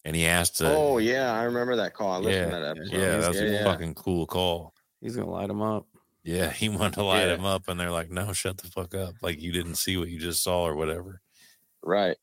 [0.04, 2.12] and he asked to, oh yeah, I remember that call.
[2.12, 2.96] I listened yeah to that episode.
[2.98, 3.64] yeah that was yeah, a yeah.
[3.64, 5.86] fucking cool call he's gonna light him up
[6.24, 7.34] yeah he wanted to light Yeah.
[7.34, 10.08] him up and they're like no shut the fuck up like you didn't see what
[10.08, 11.20] you just saw or whatever
[11.84, 12.16] right.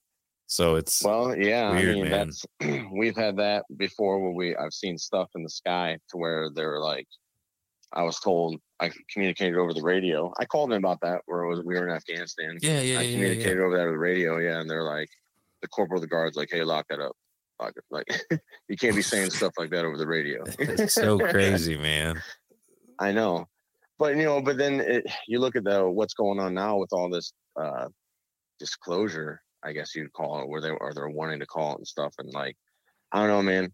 [0.47, 2.31] so it's Well, yeah, weird, I mean man.
[2.31, 2.45] that's
[2.91, 6.79] we've had that before where we I've seen stuff in the sky to where they're
[6.79, 7.07] like
[7.93, 10.31] I was told I communicated over the radio.
[10.39, 12.57] I called them about that where it was we were in Afghanistan.
[12.61, 15.09] yeah yeah I yeah, yeah, communicated over that over the radio, yeah, and they're like
[15.61, 17.15] the corporal of the guards like, hey, lock that up.
[17.59, 17.83] Lock it.
[17.89, 18.07] Like
[18.67, 20.43] you can't be saying stuff like that over the radio.
[20.59, 22.21] it's so crazy man
[22.99, 23.47] I know,
[23.99, 26.89] but you know, but then it, you look at the what's going on now with
[26.91, 27.87] all this uh,
[28.59, 31.87] disclosure, I guess you'd call it, where they or they're wanting to call it and
[31.87, 32.55] stuff, and like,
[33.11, 33.73] I don't know, man.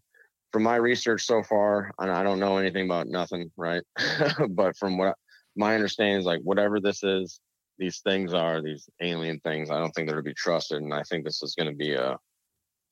[0.54, 3.82] From my research so far, and I don't know anything about nothing, right?
[4.50, 5.16] but from what
[5.56, 7.40] my understanding is, like, whatever this is,
[7.76, 9.68] these things are these alien things.
[9.68, 11.94] I don't think they're to be trusted, and I think this is going to be
[11.94, 12.16] a,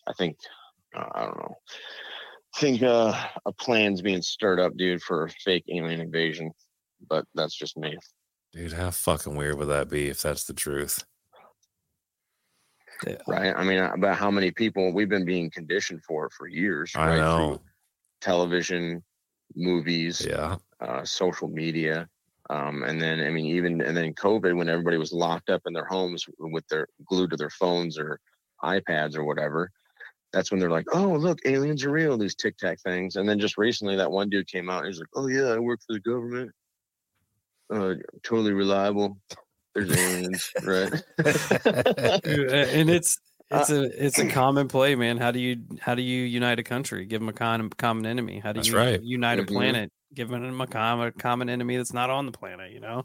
[0.09, 0.39] I think,
[0.93, 1.55] uh, I don't know.
[2.57, 6.51] I think uh, a plan's being stirred up, dude, for a fake alien invasion.
[7.09, 7.97] But that's just me.
[8.53, 11.05] dude how fucking weird would that be if that's the truth
[13.07, 13.17] Yeah.
[13.27, 13.55] right?
[13.57, 17.17] I mean, about how many people we've been being conditioned for for years, i right?
[17.19, 17.61] know Through
[18.21, 19.03] television,
[19.57, 22.09] movies, yeah uh, social media,
[22.51, 25.73] um, and then I mean, even and then COVID, when everybody was locked up in
[25.73, 28.19] their homes with their glued to their phones or
[28.65, 29.71] iPads or whatever.
[30.33, 33.39] that's when they're like, "Oh, look, aliens are real." These tic tac things, and then
[33.39, 35.93] just recently, that one dude came out and he's like, "Oh yeah, I work for
[35.95, 36.53] the government.
[37.73, 39.19] Uh, totally reliable.
[39.75, 40.93] There's aliens, right?"
[42.75, 43.19] and it's
[43.51, 45.19] Uh, it's a it's a common play, man.
[45.19, 47.05] How do you how do you unite a country?
[47.05, 48.39] Give them a con, common enemy.
[48.39, 49.03] How do That's you right.
[49.03, 49.49] unite a Mhm.
[49.49, 49.93] planet?
[50.15, 52.73] Give them a common common enemy that's not on the planet.
[52.73, 53.05] You know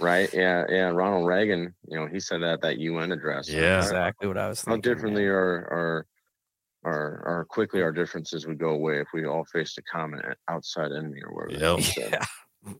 [0.00, 0.32] right?
[0.34, 0.88] Yeah, yeah.
[0.88, 3.48] Ronald Reagan, you know, he said that at that UN address.
[3.48, 3.78] Yeah.
[3.78, 5.32] exactly what I was Thinking, How differently man.
[5.32, 6.06] our our
[6.84, 10.90] our our quickly our differences would go away if we all faced a common outside
[10.92, 11.80] enemy or whatever.
[11.80, 11.96] Yep.
[12.66, 12.72] Yeah,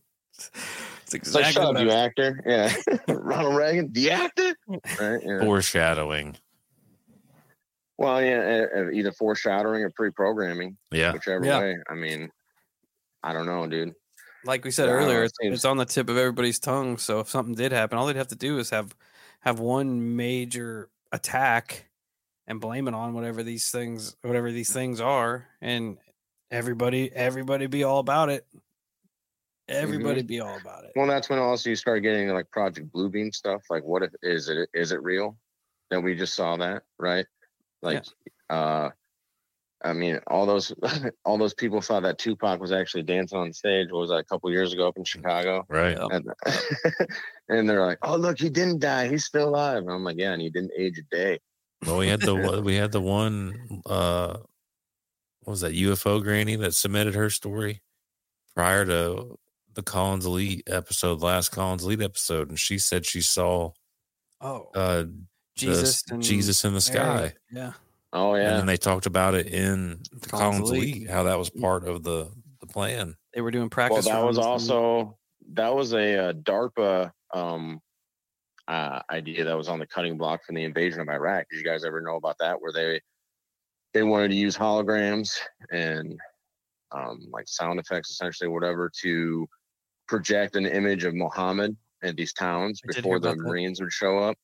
[1.13, 2.43] it's It's like, exactly shut up, you was- actor.
[2.45, 2.95] Yeah.
[3.15, 4.55] Ronald Reagan, the actor.
[4.67, 5.21] Right.
[5.23, 5.41] Yeah.
[5.41, 6.37] Foreshadowing.
[7.97, 11.13] Well, yeah, either foreshadowing or pre-programming, Yeah.
[11.13, 11.59] whichever Yeah.
[11.59, 11.77] way.
[11.89, 12.29] I mean,
[13.21, 13.93] I don't know, dude.
[14.45, 16.97] like we said Yeah, earlier, it it's, seems- it's on the tip of everybody's tongue.
[16.97, 18.93] So if something did happen, all they'd have to do is have
[19.41, 21.89] have one major attack
[22.47, 25.97] and blame it on whatever these things whatever these things are, and
[26.51, 28.45] everybody everybody be all about it.
[29.69, 30.91] Everybody be all about it.
[30.95, 33.61] Well, that's when also you start getting like Project Bluebeam stuff.
[33.69, 35.37] Like, what if is it is it real?
[35.89, 37.25] That we just saw that, right?
[37.81, 38.03] Like,
[38.49, 38.89] uh,
[39.83, 40.73] I mean, all those
[41.25, 43.87] all those people thought that Tupac was actually dancing on stage.
[43.91, 45.65] What was that a couple years ago up in Chicago?
[45.69, 45.97] Right.
[45.97, 46.09] Yep.
[46.11, 46.25] And,
[47.49, 49.07] and they're like, "Oh, look, he didn't die.
[49.07, 51.39] He's still alive." And I'm like, "Yeah, and he didn't age a day."
[51.85, 54.37] Well, we had the we had the one uh
[55.41, 57.81] what was that UFO granny that submitted her story
[58.55, 59.37] prior to
[59.75, 63.71] the Collins Elite episode, last Collins Elite episode, and she said she saw
[64.41, 65.05] Oh, uh
[65.55, 67.29] Jesus, s- and Jesus in the Mary.
[67.29, 67.33] sky.
[67.51, 67.73] Yeah,
[68.11, 68.49] Oh yeah.
[68.51, 70.95] And then they talked about it in the Collins Collins Elite.
[70.97, 72.29] Elite, how that was part of the
[72.61, 73.15] the plan.
[73.33, 74.05] they were doing well, practice.
[74.05, 75.17] that was runs and- also
[75.53, 77.79] that was a, uh DARPA um
[78.67, 81.45] uh, idea that was on the cutting block from the invasion of Iraq.
[81.51, 82.61] Did you guys ever know about that?
[82.61, 83.01] Where they
[83.93, 85.37] they wanted to use holograms
[85.71, 86.17] and
[86.93, 89.45] um, like sound effects, essentially, whatever, to
[90.17, 93.43] project an image of Muhammad in these towns I before the about that.
[93.49, 94.37] Marines would show up,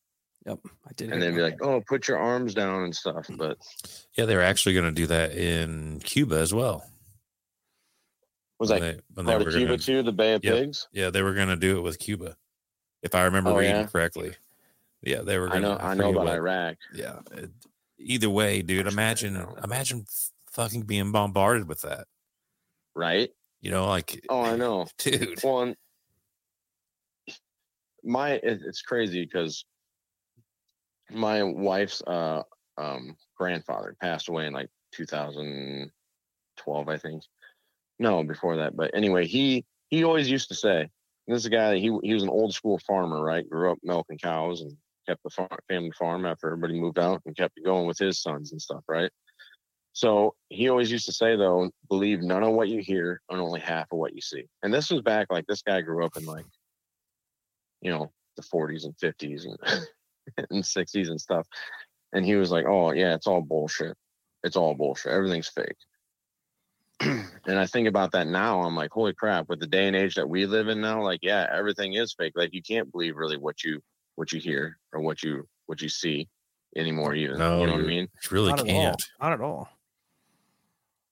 [0.46, 1.12] Yep, I did.
[1.12, 3.28] and hear then be like, "Oh, put your arms down" and stuff.
[3.28, 3.38] Mm.
[3.38, 3.58] But
[4.16, 6.84] Yeah, they were actually going to do that in Cuba as well.
[8.60, 10.04] was when that they, when they part were of Cuba gonna- too?
[10.04, 10.54] The Bay of Yep.
[10.56, 10.88] Pigs.
[10.92, 12.36] Yeah, they were going to do it with Cuba,
[13.04, 13.86] if I remember Oh, reading yeah?
[13.88, 14.36] correctly.
[15.02, 15.48] Yeah, they were.
[15.50, 15.78] I Gonna, know.
[15.78, 16.78] I know about what- Iraq.
[16.94, 17.20] Yeah.
[17.32, 17.52] it-
[18.00, 20.06] either way, dude, imagine imagine
[20.52, 22.08] fucking being bombarded with that.
[22.96, 23.30] Right?
[23.62, 24.88] You know, like Oh, I know.
[24.98, 25.44] dude.
[25.44, 25.74] Well,
[28.04, 29.66] my it's crazy because
[31.12, 32.44] my wife's uh
[32.78, 37.24] um grandfather passed away in like 2012, I think.
[38.00, 38.76] No, before that.
[38.78, 40.90] But anyway, he he always used to say,
[41.28, 43.50] this is a guy that he he was an old school farmer, right?
[43.50, 47.36] Grew up milking cows and kept the farm, family farm after everybody moved out and
[47.36, 49.12] kept it going with his sons and stuff, right?
[50.00, 53.60] So he always used to say though, believe none of what you hear and only
[53.60, 54.46] half of what you see.
[54.64, 56.46] And this was back like this guy grew up in like,
[57.82, 59.58] you know, the 40s and 50s and
[60.52, 61.46] and 60s and stuff.
[62.14, 63.98] And he was like, "Oh yeah, it's all bullshit.
[64.46, 65.12] It's all bullshit.
[65.12, 65.76] Everything's fake."
[67.02, 68.62] and I think about that now.
[68.62, 71.20] I'm like, "Holy crap!" With the day and age that we live in now, like,
[71.24, 72.34] yeah, everything is fake.
[72.38, 73.82] Like, you can't believe really what you
[74.16, 76.30] what you hear or what you what you see
[76.78, 77.16] anymore.
[77.16, 78.08] Even No, you know what I mean?
[78.24, 79.04] You really Not can't.
[79.22, 79.68] Not at all.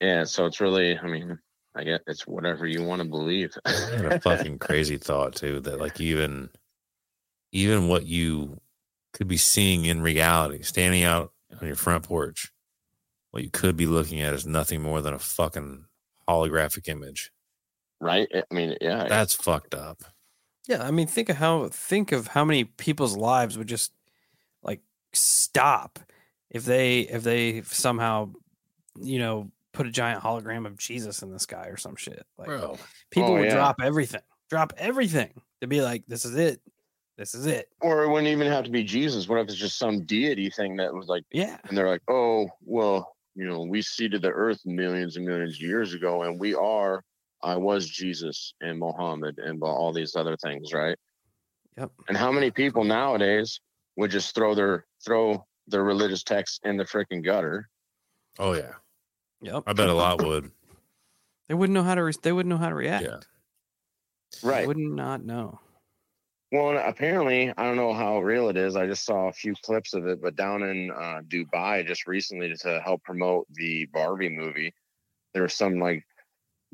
[0.01, 0.23] Yeah.
[0.23, 1.39] So it's really, I mean,
[1.75, 3.55] I guess it's whatever you want to believe.
[3.65, 6.49] I a fucking crazy thought too that like even
[7.51, 8.59] even what you
[9.13, 12.51] could be seeing in reality, standing out on your front porch,
[13.31, 15.85] what you could be looking at is nothing more than a fucking
[16.27, 17.31] holographic image.
[18.01, 18.27] right?
[18.33, 19.05] I mean, yeah.
[19.07, 20.03] That's fucked up.
[20.67, 23.93] Yeah, I mean, think of how think of how many people's lives would just
[24.61, 24.81] like
[25.13, 25.99] stop
[26.49, 28.33] if they if they somehow
[28.99, 32.25] you know put a giant hologram of Jesus in the sky or some shit.
[32.37, 32.77] Like Bro.
[33.11, 33.53] people Oh, would yeah.
[33.55, 36.61] drop everything, drop everything to be like, this is it,
[37.17, 37.67] this is it.
[37.81, 39.27] or it wouldn't even have to be Jesus.
[39.27, 42.47] What if it's just some deity thing that was like, Yeah, and they're like, oh,
[42.61, 46.55] well, you know, we seeded the earth millions and millions of years ago, and we
[46.55, 47.03] are,
[47.43, 50.97] I was Jesus and Mohammed and all these other things, right?
[51.77, 51.91] Yep.
[52.07, 53.59] And how many people nowadays
[53.95, 57.69] would just throw their throw their religious texts in the freaking gutter?
[58.39, 58.73] Oh yeah.
[59.41, 59.63] Yep.
[59.67, 60.51] I bet a lot would.
[61.47, 62.03] They wouldn't know how to.
[62.03, 63.05] Re- they wouldn't know how to react.
[63.05, 63.17] Yeah.
[64.43, 64.67] They Right.
[64.67, 65.59] would not know.
[66.51, 68.75] Well, apparently, I don't know how real it is.
[68.77, 72.53] I just saw a few clips of it, but down in uh, Dubai just recently
[72.61, 74.73] to help promote the Barbie movie,
[75.33, 76.05] there was some like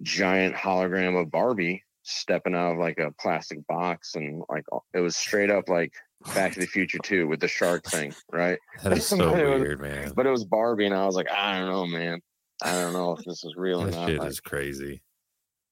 [0.02, 5.16] giant hologram of Barbie stepping out of like a plastic box, and like it was
[5.16, 5.94] straight up like
[6.36, 8.60] Back to the Future too with the shark thing, right?
[8.84, 10.12] That is so But it was- weird, man.
[10.16, 12.22] But it was Barbie, and I was like, I don't know, man.
[12.64, 14.08] I don't know if this is real or not.
[14.08, 15.02] shit Like, is crazy.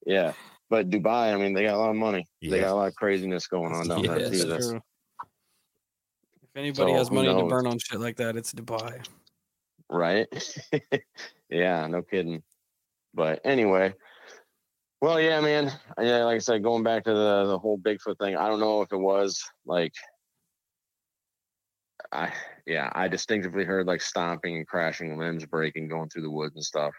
[0.05, 0.33] yeah,
[0.69, 2.27] but Dubai, I mean, they got a lot of money.
[2.41, 4.57] They got a lot of craziness going on down Yeah, there That's too.
[4.57, 4.81] True.
[6.43, 9.05] If anybody So, has money to burn on shit like that, it's Dubai.
[9.89, 10.27] right?
[11.49, 12.43] yeah, no kidding.
[13.13, 13.93] But anyway,
[15.01, 15.71] well, yeah, man.
[15.99, 18.81] Yeah, like I said, going back to the the whole Bigfoot thing, I don't know
[18.81, 19.93] if it was like,
[22.11, 22.31] I
[22.65, 26.63] yeah, I distinctively heard like stomping and crashing, limbs breaking, going through the woods and
[26.63, 26.93] stuff.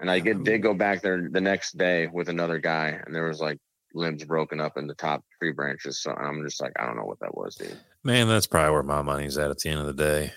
[0.00, 0.62] And I get, did oh.
[0.62, 3.58] go back there the next day with another guy, and there was like
[3.94, 6.02] limbs broken up in the top tree branches.
[6.02, 7.78] So I'm just like, I don't know what that was, dude.
[8.02, 10.32] Man, that's probably where my money's at at the end of the day.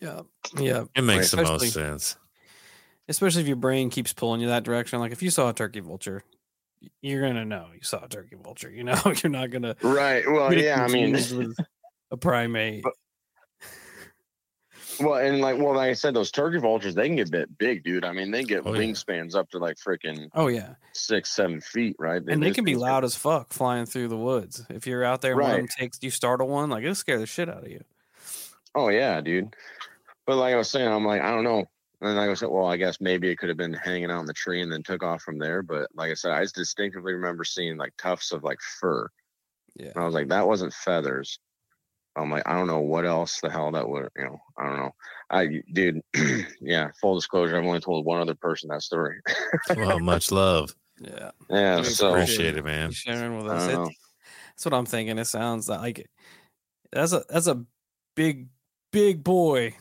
[0.00, 0.22] Yeah.
[0.58, 0.84] Yeah.
[0.94, 2.16] It makes the Especially- most sense.
[3.08, 4.98] Especially if your brain keeps pulling you that direction.
[4.98, 6.24] Like if you saw a turkey vulture,
[7.00, 8.68] you're gonna know you saw a turkey vulture.
[8.68, 10.24] You know, you're not gonna Right.
[10.28, 10.82] Well, yeah.
[10.82, 11.56] I mean, with
[12.10, 12.84] a primate.
[14.98, 17.84] Well, and like, well, like I said, those turkey vultures, they can get bit big,
[17.84, 18.04] dude.
[18.04, 18.80] I mean, they get Oh, yeah.
[18.80, 22.22] wingspans up to like freaking Oh yeah, six, seven feet, right?
[22.26, 24.64] and they can be loud as fuck flying through the woods.
[24.70, 27.18] If you're out there, and one of them takes you startle one, like it'll scare
[27.18, 27.84] the shit out of you.
[28.74, 29.54] Oh yeah, dude.
[30.26, 31.64] But like I was saying, I'm like, I don't know.
[32.00, 34.26] And like I said, well, I guess maybe it could have been hanging out in
[34.26, 35.62] the tree and then took off from there.
[35.62, 39.08] But like I said, I just distinctively remember seeing like tufts of like fur.
[39.76, 39.88] Yeah.
[39.94, 41.38] And I was like, that wasn't feathers.
[42.16, 44.76] I'm like, I don't know what else the hell that would, you know, I don't
[44.76, 44.94] know.
[45.30, 46.00] I, dude,
[46.60, 49.20] yeah, full disclosure, I've only told one other person that story.
[49.76, 50.74] Well, much love.
[51.00, 51.76] Yeah, yeah.
[51.78, 52.90] We So, Appreciate it, man.
[52.92, 53.66] sharing with us.
[53.66, 53.86] don't know.
[53.88, 53.98] It's,
[54.50, 55.18] that's what I'm thinking.
[55.18, 56.08] It sounds like
[56.90, 57.62] that's a that's a
[58.14, 58.48] big
[58.92, 59.74] big boy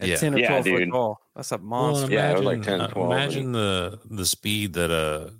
[0.00, 0.16] at Yeah.
[0.16, 0.90] ten or Yeah, twelve foot dude.
[0.90, 1.20] tall.
[1.34, 2.12] That's a Well, monster.
[2.12, 5.32] Yeah, it was like imagine- 10, uh, 12, and- Imagine the the speed that a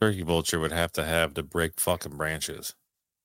[0.00, 2.74] turkey vulture would have to have to break fucking branches.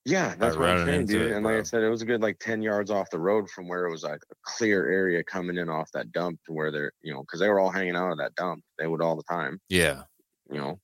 [0.05, 1.31] Yeah, that's what I'm saying, dude.
[1.31, 3.49] it, and like I said, it was a good like 10 yards off the road
[3.49, 6.71] from where it was like a clear area coming in off that dump to where
[6.71, 8.63] they're, you know, because they were all hanging out at that dump.
[8.77, 10.03] They would all the time, Yeah.
[10.51, 10.79] you know.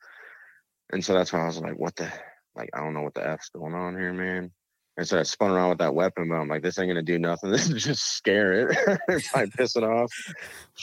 [0.91, 2.11] And so that's why I was like, what the,
[2.55, 4.51] like, I don't know what the F's going on here, man.
[4.97, 7.17] And so I spun around with that weapon, but I'm like, this ain't gonna do
[7.19, 7.49] nothing.
[7.51, 8.77] This is just scare it.
[9.35, 10.11] I piss it off.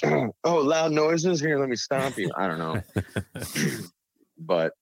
[0.04, 1.40] oh, loud noises.
[1.40, 2.30] Here, let me stomp you.
[2.36, 2.82] I don't know.
[4.38, 4.72] but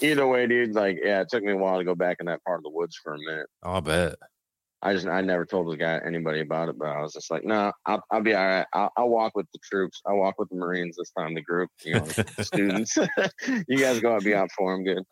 [0.00, 2.42] either way, dude, like, yeah, it took me a while to go back in that
[2.44, 3.46] part of the woods for a minute.
[3.62, 4.16] I'll bet.
[4.82, 7.44] I just I never told the guy anybody about it, but I was just like,
[7.44, 8.66] no, nah, I'll, I'll be all right.
[8.72, 10.00] I'll, I'll walk with the troops.
[10.06, 11.34] I'll walk with the Marines this time.
[11.34, 12.06] The group, you know,
[12.40, 12.96] students.
[13.68, 15.02] you guys go out, be out for them, good.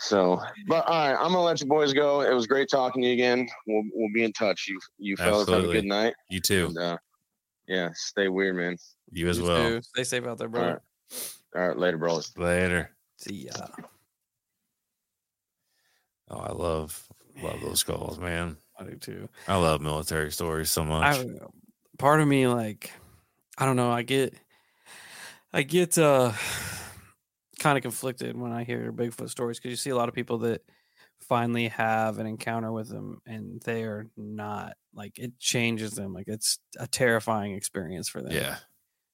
[0.00, 2.20] So, but all right, I'm gonna let you boys go.
[2.20, 3.48] It was great talking to you again.
[3.66, 4.66] We'll we'll be in touch.
[4.68, 6.12] You you fellas have a good night.
[6.28, 6.66] You too.
[6.66, 6.98] And, uh,
[7.66, 8.76] yeah, stay weird, man.
[9.10, 9.68] You as You well.
[9.68, 9.82] too.
[9.82, 10.60] Stay safe out there, bro.
[10.60, 10.82] brother.
[11.10, 12.36] right, all right, later, bros.
[12.36, 12.90] Later.
[13.18, 13.66] See ya.
[16.30, 17.08] Oh, I love
[17.42, 18.56] love those calls, man.
[18.78, 19.28] I do too.
[19.46, 21.16] I love military stories so much.
[21.16, 21.24] I
[21.98, 22.92] part of me like
[23.56, 23.90] I don't know.
[23.90, 24.34] I get
[25.52, 26.32] I get uh
[27.58, 30.38] kind of conflicted when I hear Bigfoot stories because you see a lot of people
[30.38, 30.62] that
[31.20, 36.12] finally have an encounter with them and they are not like it changes them.
[36.12, 38.32] Like it's a terrifying experience for them.
[38.32, 38.56] yeah.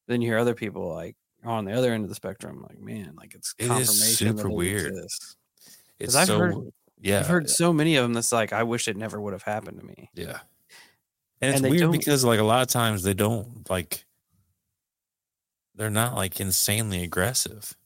[0.06, 3.14] Then you hear other people like on the other end of the spectrum, like man,
[3.16, 4.94] like it's It is confirmation that super weird.
[5.98, 6.54] It's I've so heard
[7.00, 7.20] yeah.
[7.20, 9.78] I've heard so many of them that's like I wish it never would have happened
[9.80, 10.10] to me.
[10.14, 10.38] Yeah.
[11.40, 14.04] And it's And weird because like a lot of times they don't like
[15.74, 17.76] they're not like insanely aggressive.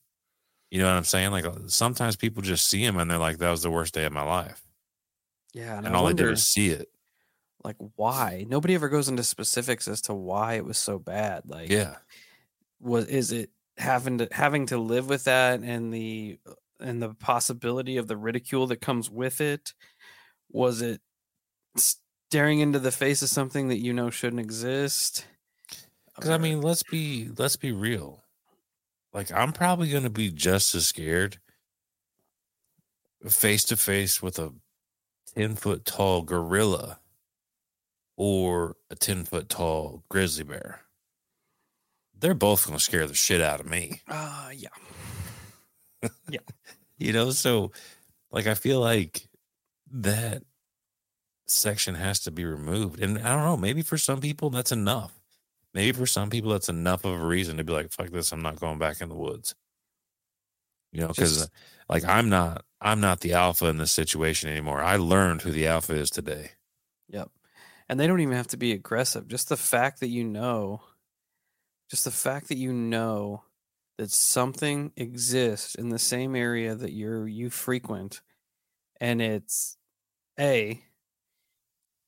[0.70, 1.30] You know what I'm saying?
[1.32, 4.04] Like uh, sometimes people just see them and they're like, that was the worst day
[4.04, 4.62] of my life.
[5.54, 6.88] Yeah, and, And, I all they did was see it.
[7.64, 11.70] like why nobody ever goes into specifics as to why it was so bad like
[11.70, 11.96] Yeah.
[12.80, 16.38] Was is it having to having to live with that and the
[16.80, 19.74] and the possibility of the ridicule that comes with it
[20.50, 21.00] was it
[21.76, 25.26] staring into the face of something that you know shouldn't exist
[26.14, 28.24] Because I mean, let's be let's be real.
[29.12, 31.38] Like I'm probably gonna be just as scared
[33.28, 34.52] face to face with a
[35.34, 37.00] ten foot tall gorilla
[38.16, 40.82] or a ten foot tall grizzly bear.
[42.20, 44.02] They're both gonna scare the shit out of me.
[44.08, 44.68] uh yeah
[46.28, 46.40] yeah.
[46.98, 47.72] You know, so
[48.30, 49.28] like I feel like
[49.92, 50.42] that
[51.46, 53.00] section has to be removed.
[53.00, 55.18] And I don't know, maybe for some people that's enough.
[55.74, 58.42] Maybe for some people that's enough of a reason to be like, fuck this, I'm
[58.42, 59.54] not going back in the woods.
[60.92, 61.50] You know, because
[61.88, 64.82] like I'm not I'm not the alpha in this situation anymore.
[64.82, 66.52] I learned who the alpha is today.
[67.08, 67.30] Yep.
[67.88, 69.28] And they don't even have to be aggressive.
[69.28, 70.82] Just the fact that you know,
[71.88, 73.42] just the fact that you know
[73.96, 78.20] that something exists in the same area that you're you frequent
[79.00, 79.76] and it's
[80.38, 80.80] a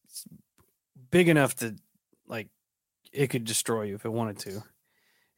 [0.05, 0.24] it's
[1.11, 1.76] big enough to
[2.26, 2.49] like
[3.12, 4.62] it could destroy you if it wanted to,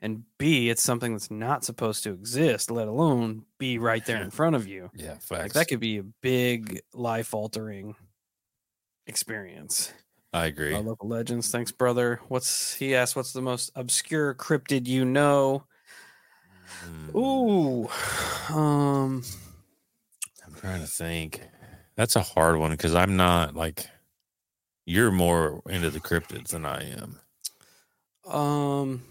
[0.00, 4.30] and b it's something that's not supposed to exist, let alone be right there in
[4.30, 4.90] front of you.
[4.94, 5.30] Yeah, facts.
[5.30, 7.94] Like that could be a big life altering
[9.06, 9.92] experience.
[10.32, 10.74] I agree.
[10.74, 11.50] Our local legends.
[11.50, 12.20] Thanks, brother.
[12.28, 13.16] What's he asked?
[13.16, 15.64] What's the most obscure cryptid you know?
[16.86, 19.22] Mm, Ooh, um,
[20.46, 21.42] I'm trying to think.
[21.96, 23.86] That's a hard one because I'm not like
[24.86, 27.20] you're more into the cryptids than I am.
[28.26, 29.02] um,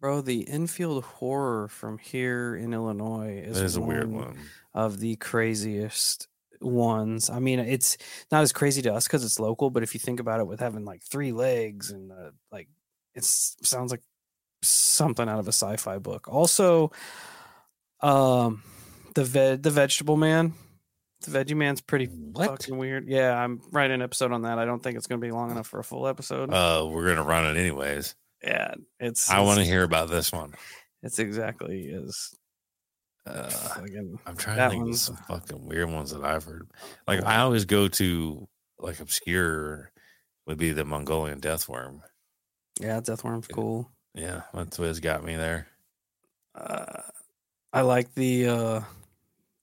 [0.00, 4.38] bro, the Enfield Horror from here in Illinois is, is a weird one.
[4.74, 6.28] of the craziest
[6.60, 7.30] ones.
[7.30, 7.96] I mean, it's
[8.32, 10.60] not as crazy to us because it's local, but if you think about it, with
[10.60, 12.68] having like three legs and uh, like
[13.14, 14.02] it sounds like
[14.62, 16.26] something out of a sci-fi book.
[16.28, 16.90] Also,
[18.00, 18.62] um,
[19.14, 20.54] the veg the vegetable man,
[21.26, 22.48] the veggie man's pretty What?
[22.48, 23.08] fucking weird.
[23.08, 24.58] Yeah, I'm writing an episode on that.
[24.58, 26.52] I don't think it's going to be long enough for a full episode.
[26.52, 28.14] Uh, we're gonna run it anyways.
[28.42, 29.30] yeah, it's.
[29.30, 30.54] I want to hear about this one.
[31.02, 32.34] It's exactly as.
[33.26, 33.50] Uh,
[34.26, 36.68] I'm trying that to think of some fucking weird ones that I've heard.
[37.06, 38.48] Like I always go to
[38.78, 39.90] like obscure
[40.46, 42.02] would be the Mongolian death worm.
[42.80, 43.90] yeah, death worm's cool.
[44.14, 45.66] Yeah, that's what has got me there.
[46.54, 47.02] uh,
[47.72, 48.80] I like the uh,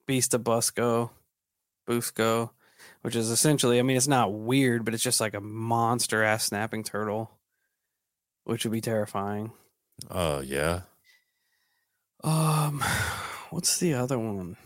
[0.05, 1.11] Beast of Busco,
[1.87, 2.49] Busco,
[3.01, 6.43] which is essentially, I mean, it's not weird, but it's just like a monster ass
[6.45, 7.31] snapping turtle,
[8.43, 9.51] which would be terrifying.
[10.09, 10.81] Oh yeah.
[12.23, 12.83] Um,
[13.51, 14.57] what's the other one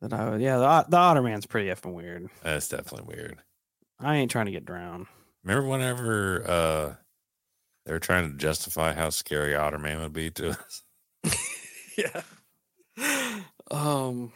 [0.00, 0.40] that I would?
[0.40, 2.28] Yeah, the, the Otter Man's pretty effing weird.
[2.42, 3.38] That's definitely weird.
[4.00, 5.06] I ain't trying to get drowned.
[5.44, 6.94] Remember whenever uh
[7.86, 10.82] they were trying to justify how scary Otter Man would be to us?
[11.96, 12.22] yeah.
[13.70, 14.32] Um,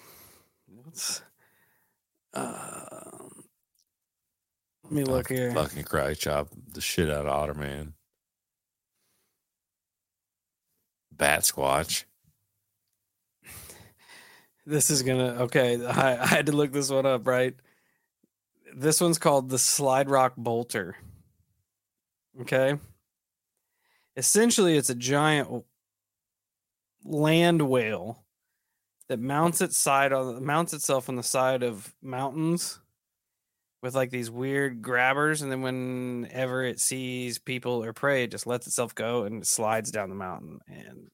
[0.66, 1.22] what's
[2.34, 3.44] um?
[4.84, 5.52] Let me look here.
[5.52, 7.94] Fucking cry chop the shit out of Otter Man.
[11.10, 12.04] Bat Squatch.
[14.64, 15.84] This is gonna okay.
[15.84, 17.54] I, I had to look this one up, right?
[18.74, 20.96] This one's called the Slide Rock Bolter.
[22.40, 22.78] Okay.
[24.16, 25.64] Essentially, it's a giant
[27.04, 28.22] land whale
[29.08, 32.78] that mounts its side on mounts itself on the side of mountains
[33.82, 38.46] with like these weird grabbers, and then whenever it sees people or prey, it just
[38.46, 41.10] lets itself go and slides down the mountain and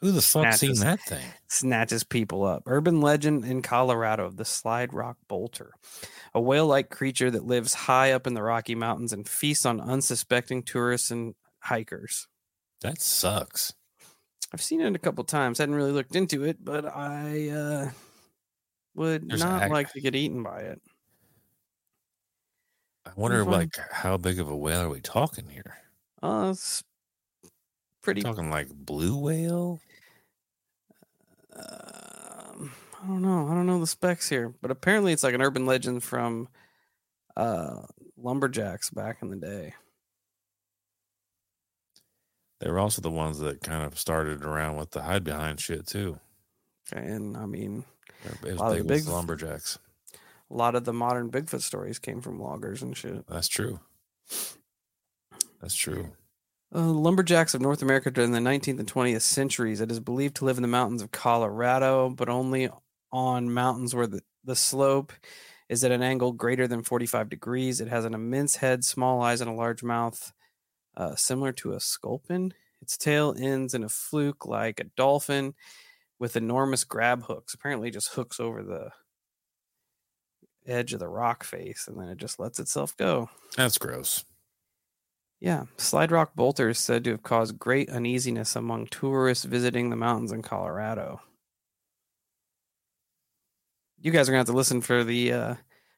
[0.00, 0.80] Who the fuck seen Snatches.
[0.80, 1.26] that thing?
[1.48, 2.62] snatches people up.
[2.66, 5.72] Urban legend in Colorado of the Slide Rock Bolter,
[6.34, 9.80] a whale like creature that lives high up in the Rocky Mountains and feasts on
[9.80, 12.28] unsuspecting tourists and hikers.
[12.82, 13.72] That sucks.
[14.52, 15.58] I've seen it a couple times.
[15.58, 17.90] I hadn't really looked into it, but I uh,
[18.94, 20.80] would There's not like to get eaten by it.
[23.06, 25.78] I wonder like how big of a whale are we talking here?
[26.22, 26.82] Uh, it's
[28.02, 28.20] pretty.
[28.20, 29.80] talking like blue whale?
[31.58, 33.48] Um, I don't know.
[33.48, 36.48] I don't know the specs here, but apparently it's like an urban legend from
[37.36, 37.82] uh,
[38.16, 39.74] lumberjacks back in the day.
[42.60, 45.86] They were also the ones that kind of started around with the hide behind shit
[45.86, 46.18] too.
[46.92, 47.84] Okay, and I mean,
[48.24, 49.78] It was lot of the big big- lumberjacks.
[50.50, 53.26] a lot of the modern Bigfoot stories came from loggers and shit.
[53.26, 53.80] That's true.
[55.60, 56.12] That's true.
[56.74, 59.80] Uh, lumberjacks of North America during the 19th and 20th centuries.
[59.80, 62.68] It is believed to live in the mountains of Colorado, but only
[63.12, 65.12] on mountains where the, the slope
[65.68, 67.80] is at an angle greater than 45 degrees.
[67.80, 70.32] It has an immense head, small eyes, and a large mouth,
[70.96, 72.52] uh, similar to a sculpin.
[72.82, 75.54] Its tail ends in a fluke like a dolphin
[76.18, 77.54] with enormous grab hooks.
[77.54, 78.90] Apparently, just hooks over the
[80.66, 83.30] edge of the rock face and then it just lets itself go.
[83.56, 84.24] That's gross.
[85.40, 89.96] Yeah, Slide Rock Bolter is said to have caused great uneasiness among tourists visiting the
[89.96, 91.20] mountains in Colorado.
[94.00, 95.54] You guys are gonna have to listen for the uh,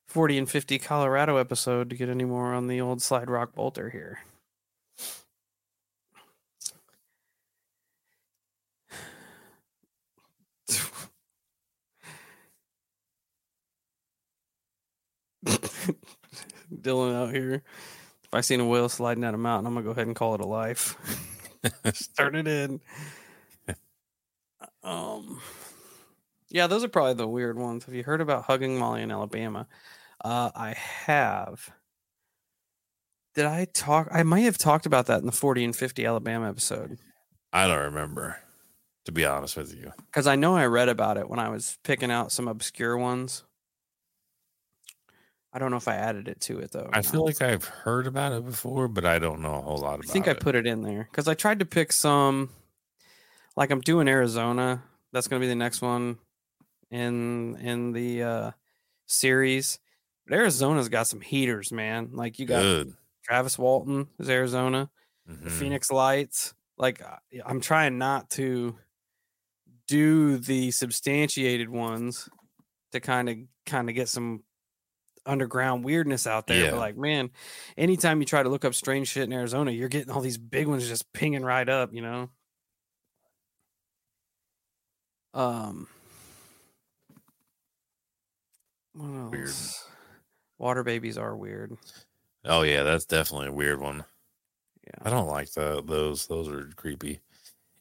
[0.08, 3.90] 40 and 50 Colorado episode to get any more on the old Slide Rock Bolter
[3.90, 4.20] here.
[16.74, 17.62] Dylan out here.
[18.28, 20.34] If I seen a whale sliding down a mountain, I'm gonna go ahead and call
[20.34, 20.96] it a life.
[21.84, 22.80] Just turn it in.
[24.82, 25.40] Um,
[26.50, 27.84] yeah, those are probably the weird ones.
[27.84, 29.66] Have you heard about Huggin' Molly in Alabama?
[30.24, 31.70] Uh, I have.
[33.34, 34.08] Did I talk?
[34.12, 36.98] I might have talked about that in the 40 and 50 Alabama episode
[37.52, 38.38] I don't remember,
[39.06, 39.92] to be honest with you.
[40.06, 43.44] because I know I read about it when I was picking out some obscure ones.
[45.58, 46.88] I don't know if I added it to it though.
[46.92, 47.40] I feel not.
[47.40, 50.04] like I've heard about it before, but I don't know a whole lot I about
[50.06, 50.38] think I it.
[50.40, 52.50] put it in there because I tried to pick some.
[53.56, 54.84] Like I'm doing Arizona.
[55.12, 56.18] That's going to be the next one
[56.92, 58.50] in in the uh
[59.06, 59.80] series.
[60.28, 62.10] But Arizona's got some heaters, man.
[62.12, 62.94] Like you got Good.
[63.24, 64.88] Travis Walton is Arizona,
[65.26, 65.58] the Mhm.
[65.58, 66.54] Phoenix Lights.
[66.76, 67.02] Like
[67.44, 68.78] I'm trying not to
[69.88, 72.28] do the substantiated ones
[72.92, 73.36] to kind of
[73.66, 74.44] kind of get some
[75.28, 76.64] underground weirdness out there.
[76.64, 76.70] Yeah.
[76.70, 77.30] But like, man,
[77.76, 80.66] anytime you try to look up strange shit in Arizona, you're getting all these big
[80.66, 82.30] ones just pinging right up, you know.
[85.34, 85.86] Um,
[88.94, 89.48] what Weird.
[89.48, 89.86] else?
[90.58, 91.76] Water babies are weird.
[92.44, 94.04] Oh yeah, that's definitely a weird one.
[94.84, 95.02] Yeah.
[95.02, 96.26] I don't like the, those.
[96.26, 97.20] Those are creepy.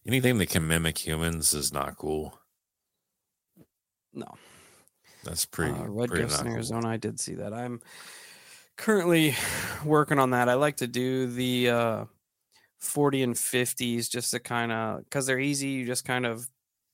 [0.05, 2.39] Anything that can mimic humans is not cool.
[4.13, 4.35] No.
[5.27, 5.73] That's pretty.
[5.73, 6.47] uh, Red pretty Ghost in.
[6.51, 6.87] Arizona.
[6.89, 7.53] I did see that.
[7.53, 7.81] I'm
[8.77, 9.35] currently
[9.85, 10.49] working on that.
[10.49, 12.05] I like to do the uh,
[12.79, 15.67] 40 and 50s just to kind of because they're easy.
[15.69, 16.47] You just kind of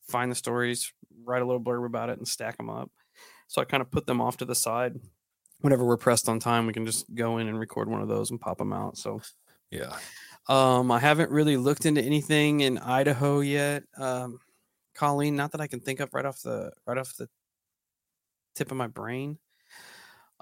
[0.08, 0.92] find the stories,
[1.24, 2.90] write a little blurb about it, and stack them up.
[3.48, 4.96] So I kind of put them off to the side.
[5.62, 8.32] Whenever we're pressed on time, we can just go in and record one of those
[8.32, 8.98] and pop them out.
[8.98, 9.22] So
[9.72, 9.96] Yeah.
[10.50, 13.84] um, I haven't really looked into anything in Idaho yet.
[13.98, 14.40] Um,
[14.96, 17.30] Colleen, not that I can think of right off the right off the
[18.56, 19.38] tip of my brain.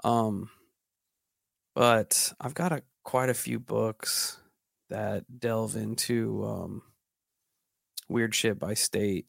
[0.04, 0.50] Um,
[1.74, 4.38] but I've got a quite a few books
[4.90, 6.82] that delve into um
[8.08, 9.26] weird shit by state.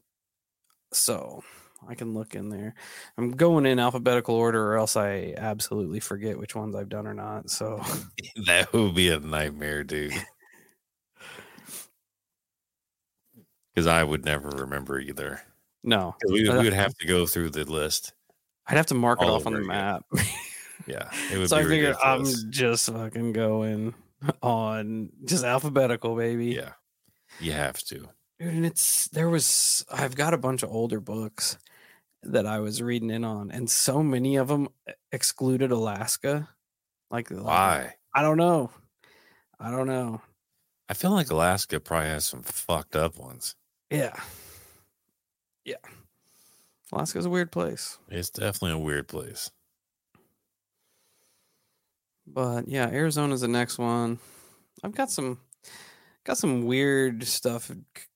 [0.91, 1.43] So
[1.87, 2.75] I can look in there.
[3.17, 7.13] I'm going in alphabetical order, or else I absolutely forget which ones I've done or
[7.13, 7.49] not.
[7.49, 7.81] So
[8.45, 10.13] That would be a nightmare, dude.
[13.73, 15.41] Because I would never remember either.
[15.83, 18.13] No, We, we would have to go through the list.
[18.67, 19.67] I'd have to mark it off on the again.
[19.67, 20.05] map.
[20.85, 23.93] Yeah, it would so I figured I'm just fucking going
[24.41, 26.47] on just alphabetical, baby.
[26.47, 26.71] Yeah,
[27.39, 27.95] you have to.
[27.95, 28.09] Dude,
[28.39, 31.57] and it's there was I've got a bunch of older books
[32.23, 36.49] that I was reading in on, and so many of them eh, excluded Alaska.
[37.09, 37.95] Like, like, Why?
[38.13, 38.69] I don't know.
[39.59, 40.21] I don't know.
[40.89, 43.55] I feel like Alaska probably has some fucked up ones.
[43.89, 44.19] Yeah.
[45.63, 45.77] Yeah.
[46.93, 47.97] Alaska's a weird place.
[48.09, 49.49] It's definitely a weird place.
[52.25, 54.19] But yeah, Arizona's the next one.
[54.83, 55.39] I've got some
[56.23, 57.71] got some weird stuff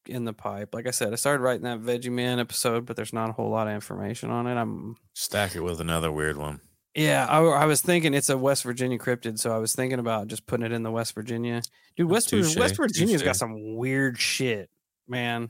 [0.05, 0.73] in the pipe.
[0.73, 3.49] Like I said, I started writing that Veggie Man episode, but there's not a whole
[3.49, 4.55] lot of information on it.
[4.55, 6.61] I'm Stack it with another weird one.
[6.95, 10.27] yeah, I, I was thinking it's a West Virginia cryptid, so I was thinking about
[10.27, 11.61] just putting it in the West Virginia.
[11.97, 14.69] Dude, oh, West Touche, West Virginia's got some weird shit,
[15.07, 15.49] man.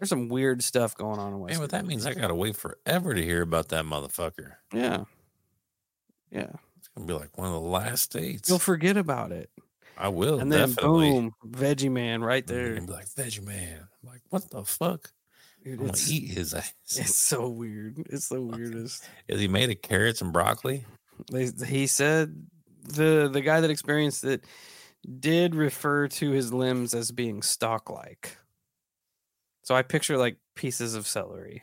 [0.00, 1.52] There's some weird stuff going on in West.
[1.52, 4.54] Man, but that means I gotta wait forever to hear about that motherfucker.
[4.72, 5.04] yeah,
[6.30, 6.50] yeah.
[6.78, 8.48] It's gonna be like one of the last states.
[8.48, 9.50] You'll forget about it,
[9.98, 11.10] I will and then definitely.
[11.10, 12.74] boom, Veggie Man right there.
[12.76, 13.80] gonna be like Veggie Man.
[14.02, 15.12] I'm like, what the fuck?
[15.62, 16.72] Dude, I'm gonna eat his ass.
[16.96, 17.98] it's so weird.
[18.08, 19.06] It's the weirdest.
[19.28, 20.86] Is he made of carrots and broccoli?
[21.30, 22.46] They, he said
[22.84, 24.44] the the guy that experienced it
[25.18, 28.38] did refer to his limbs as being stalk like.
[29.70, 31.62] So I picture like pieces of celery.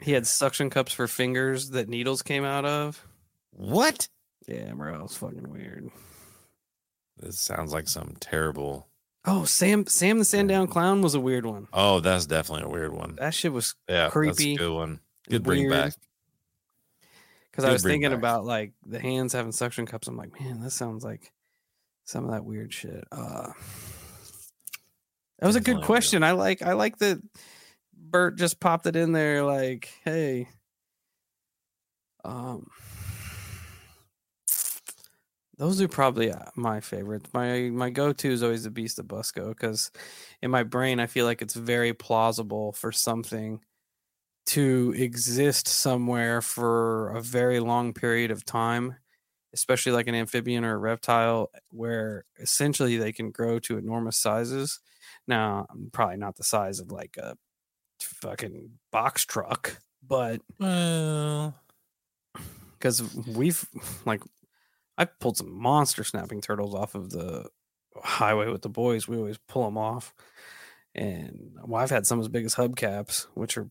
[0.00, 3.04] He had suction cups for fingers that needles came out of.
[3.50, 4.06] What?
[4.46, 5.90] Yeah, bro, it was fucking weird.
[7.18, 8.86] This sounds like some terrible.
[9.24, 11.66] Oh, Sam Sam the Sandown Clown was a weird one.
[11.72, 13.16] Oh, that's definitely a weird one.
[13.16, 15.00] That shit was Yeah, that's creepy, a good one.
[15.28, 15.94] Good bring back.
[17.50, 18.18] because I was thinking back.
[18.20, 20.06] about like the hands having suction cups.
[20.06, 21.32] I'm like, man, that sounds like
[22.04, 23.02] some of that weird shit.
[23.10, 23.50] Uh
[25.44, 26.22] that was a good question.
[26.22, 27.20] I like I like that
[27.94, 30.48] Bert just popped it in there like, hey.
[32.24, 32.66] Um
[35.58, 37.28] those are probably uh, my favorites.
[37.34, 39.90] My my go-to is always the Beast of Busco because
[40.40, 43.60] in my brain I feel like it's very plausible for something
[44.46, 48.96] to exist somewhere for a very long period of time,
[49.52, 54.80] especially like an amphibian or a reptile, where essentially they can grow to enormous sizes.
[55.26, 57.36] Now, I'm probably not the size of like a
[58.00, 61.54] fucking box truck, but Well,
[62.72, 63.66] because we've
[64.04, 64.22] like
[64.98, 67.48] I pulled some monster snapping turtles off of the
[68.02, 69.08] highway with the boys.
[69.08, 70.14] We always pull them off,
[70.94, 73.70] and well, I've had some as big as hubcaps, which are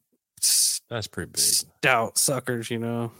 [0.90, 1.42] that's pretty big.
[1.42, 3.12] stout suckers, you know.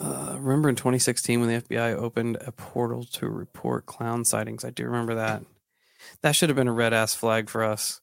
[0.00, 4.64] Uh, remember in 2016 when the FBI opened a portal to report clown sightings?
[4.64, 5.42] I do remember that.
[6.22, 8.00] That should have been a red ass flag for us.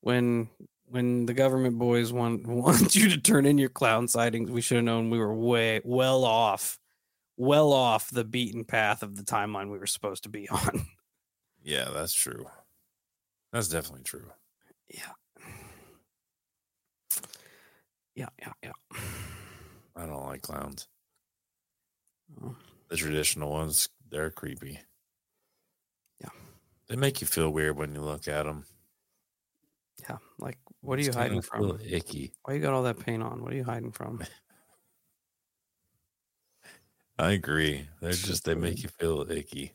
[0.00, 0.48] When
[0.88, 4.76] when the government boys want want you to turn in your clown sightings, we should
[4.76, 6.78] have known we were way well off,
[7.36, 10.86] well off the beaten path of the timeline we were supposed to be on.
[11.62, 12.46] Yeah, that's true.
[13.52, 14.30] That's definitely true.
[14.88, 15.12] Yeah.
[18.14, 18.98] Yeah, yeah, yeah.
[19.96, 20.88] I don't like clowns.
[22.42, 22.54] Oh.
[22.88, 24.78] The traditional ones, they're creepy.
[26.20, 26.28] Yeah.
[26.88, 28.64] They make you feel weird when you look at them.
[30.08, 30.18] Yeah.
[30.38, 31.80] Like, what are you hiding from?
[31.84, 32.32] Icky.
[32.44, 33.42] Why you got all that paint on?
[33.42, 34.22] What are you hiding from?
[37.18, 37.88] I agree.
[38.00, 39.74] They're just they make you feel icky.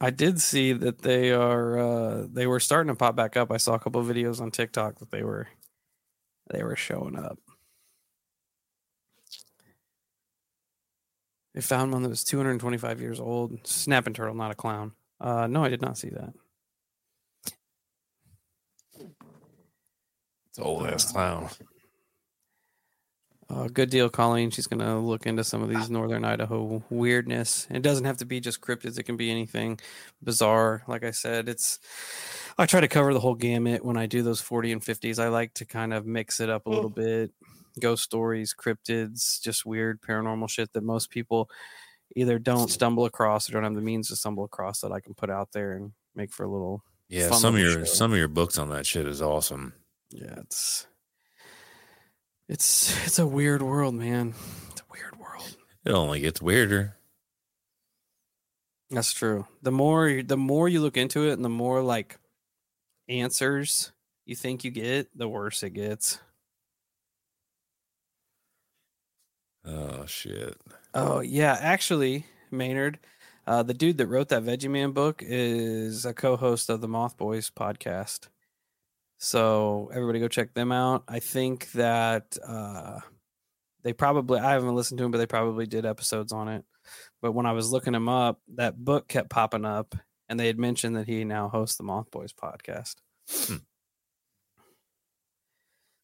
[0.00, 3.52] I did see that they are uh they were starting to pop back up.
[3.52, 5.46] I saw a couple of videos on TikTok that they were
[6.52, 7.38] they were showing up.
[11.54, 13.66] They found one that was 225 years old.
[13.66, 14.92] Snapping turtle, not a clown.
[15.20, 16.32] Uh no, I did not see that.
[20.50, 21.48] It's old ass clown.
[23.50, 24.50] Uh, good deal, Colleen.
[24.50, 27.66] She's gonna look into some of these northern Idaho weirdness.
[27.68, 29.80] It doesn't have to be just cryptids; it can be anything
[30.22, 30.84] bizarre.
[30.86, 31.80] Like I said, it's
[32.58, 35.18] I try to cover the whole gamut when I do those forty and fifties.
[35.18, 37.32] I like to kind of mix it up a little bit.
[37.78, 41.48] Ghost stories, cryptids, just weird paranormal shit that most people
[42.16, 45.14] either don't stumble across or don't have the means to stumble across that I can
[45.14, 46.82] put out there and make for a little.
[47.08, 47.84] Yeah, some of your show.
[47.84, 49.74] some of your books on that shit is awesome.
[50.10, 50.86] Yeah, it's
[52.48, 54.34] it's it's a weird world, man.
[54.70, 55.56] It's a weird world.
[55.84, 56.96] It only gets weirder.
[58.90, 59.46] That's true.
[59.62, 62.18] The more the more you look into it and the more like
[63.08, 63.92] answers
[64.24, 66.18] you think you get, the worse it gets.
[69.64, 70.56] Oh shit.
[70.94, 72.98] Oh yeah, actually, Maynard,
[73.46, 77.16] uh, the dude that wrote that Veggie Man book is a co-host of the Moth
[77.16, 78.28] Boys podcast.
[79.18, 81.04] So everybody go check them out.
[81.06, 83.00] I think that uh,
[83.82, 86.64] they probably I haven't listened to them, but they probably did episodes on it.
[87.20, 89.94] But when I was looking him up, that book kept popping up,
[90.28, 92.96] and they had mentioned that he now hosts the Moth Boys podcast.
[93.28, 93.56] Hmm.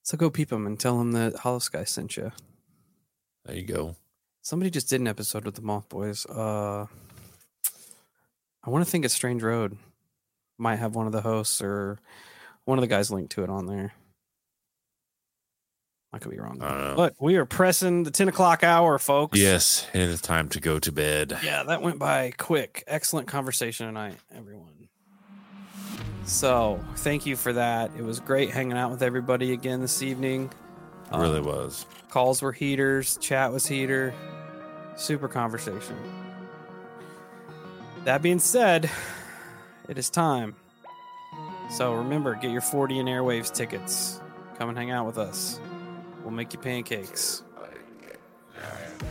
[0.02, 2.32] So go peep him and tell him that Holosky sent you.
[3.46, 3.94] There you go.
[4.42, 6.26] Somebody just did an episode with the Moth Boys.
[6.26, 6.86] Uh,
[8.64, 9.76] I want to think it's Strange Road.
[10.58, 11.98] Might have one of the hosts or
[12.64, 13.92] one of the guys linked to it on there.
[16.12, 16.60] I could be wrong.
[16.62, 16.94] I don't know.
[16.96, 19.38] But we are pressing the 10 o'clock hour, folks.
[19.38, 21.38] Yes, it is time to go to bed.
[21.44, 22.82] Yeah, that went by quick.
[22.86, 24.88] Excellent conversation tonight, everyone.
[26.24, 27.90] So, thank you for that.
[27.96, 30.50] It was great hanging out with everybody again this evening.
[31.12, 31.86] Really Um, was.
[32.10, 34.14] Calls were heaters, chat was heater.
[34.96, 35.96] Super conversation.
[38.04, 38.90] That being said,
[39.88, 40.54] it is time.
[41.70, 44.20] So remember, get your 40 and Airwaves tickets.
[44.58, 45.60] Come and hang out with us.
[46.22, 47.42] We'll make you pancakes.
[48.56, 49.04] And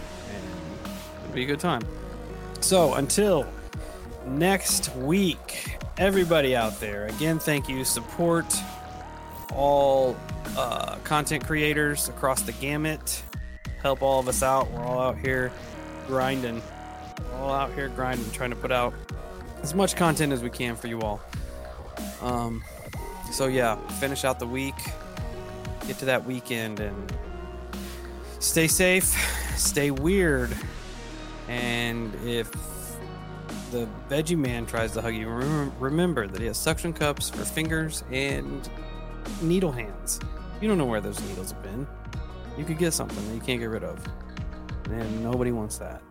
[1.24, 1.82] it'll be a good time.
[2.62, 3.46] So until
[4.26, 7.86] next week, everybody out there, again, thank you.
[7.86, 8.46] Support
[9.54, 10.16] all
[10.58, 13.24] uh, content creators across the gamut.
[13.82, 14.72] Help all of us out.
[14.72, 15.52] We're all out here
[16.08, 16.62] grinding.
[17.32, 18.94] We're all out here grinding, trying to put out
[19.62, 21.22] as much content as we can for you all.
[22.22, 22.64] Um,
[23.32, 24.76] so yeah, finish out the week,
[25.88, 27.14] get to that weekend, and
[28.40, 29.06] stay safe,
[29.58, 30.56] stay weird,
[31.48, 32.52] and if
[33.72, 37.44] the veggie man tries to hug you, remember, remember that he has suction cups for
[37.44, 38.70] fingers and
[39.42, 40.20] needle hands.
[40.62, 41.86] You don't know where those needles have been.
[42.58, 44.00] You could get something that you can't get rid of.
[44.90, 46.02] And nobody wants that.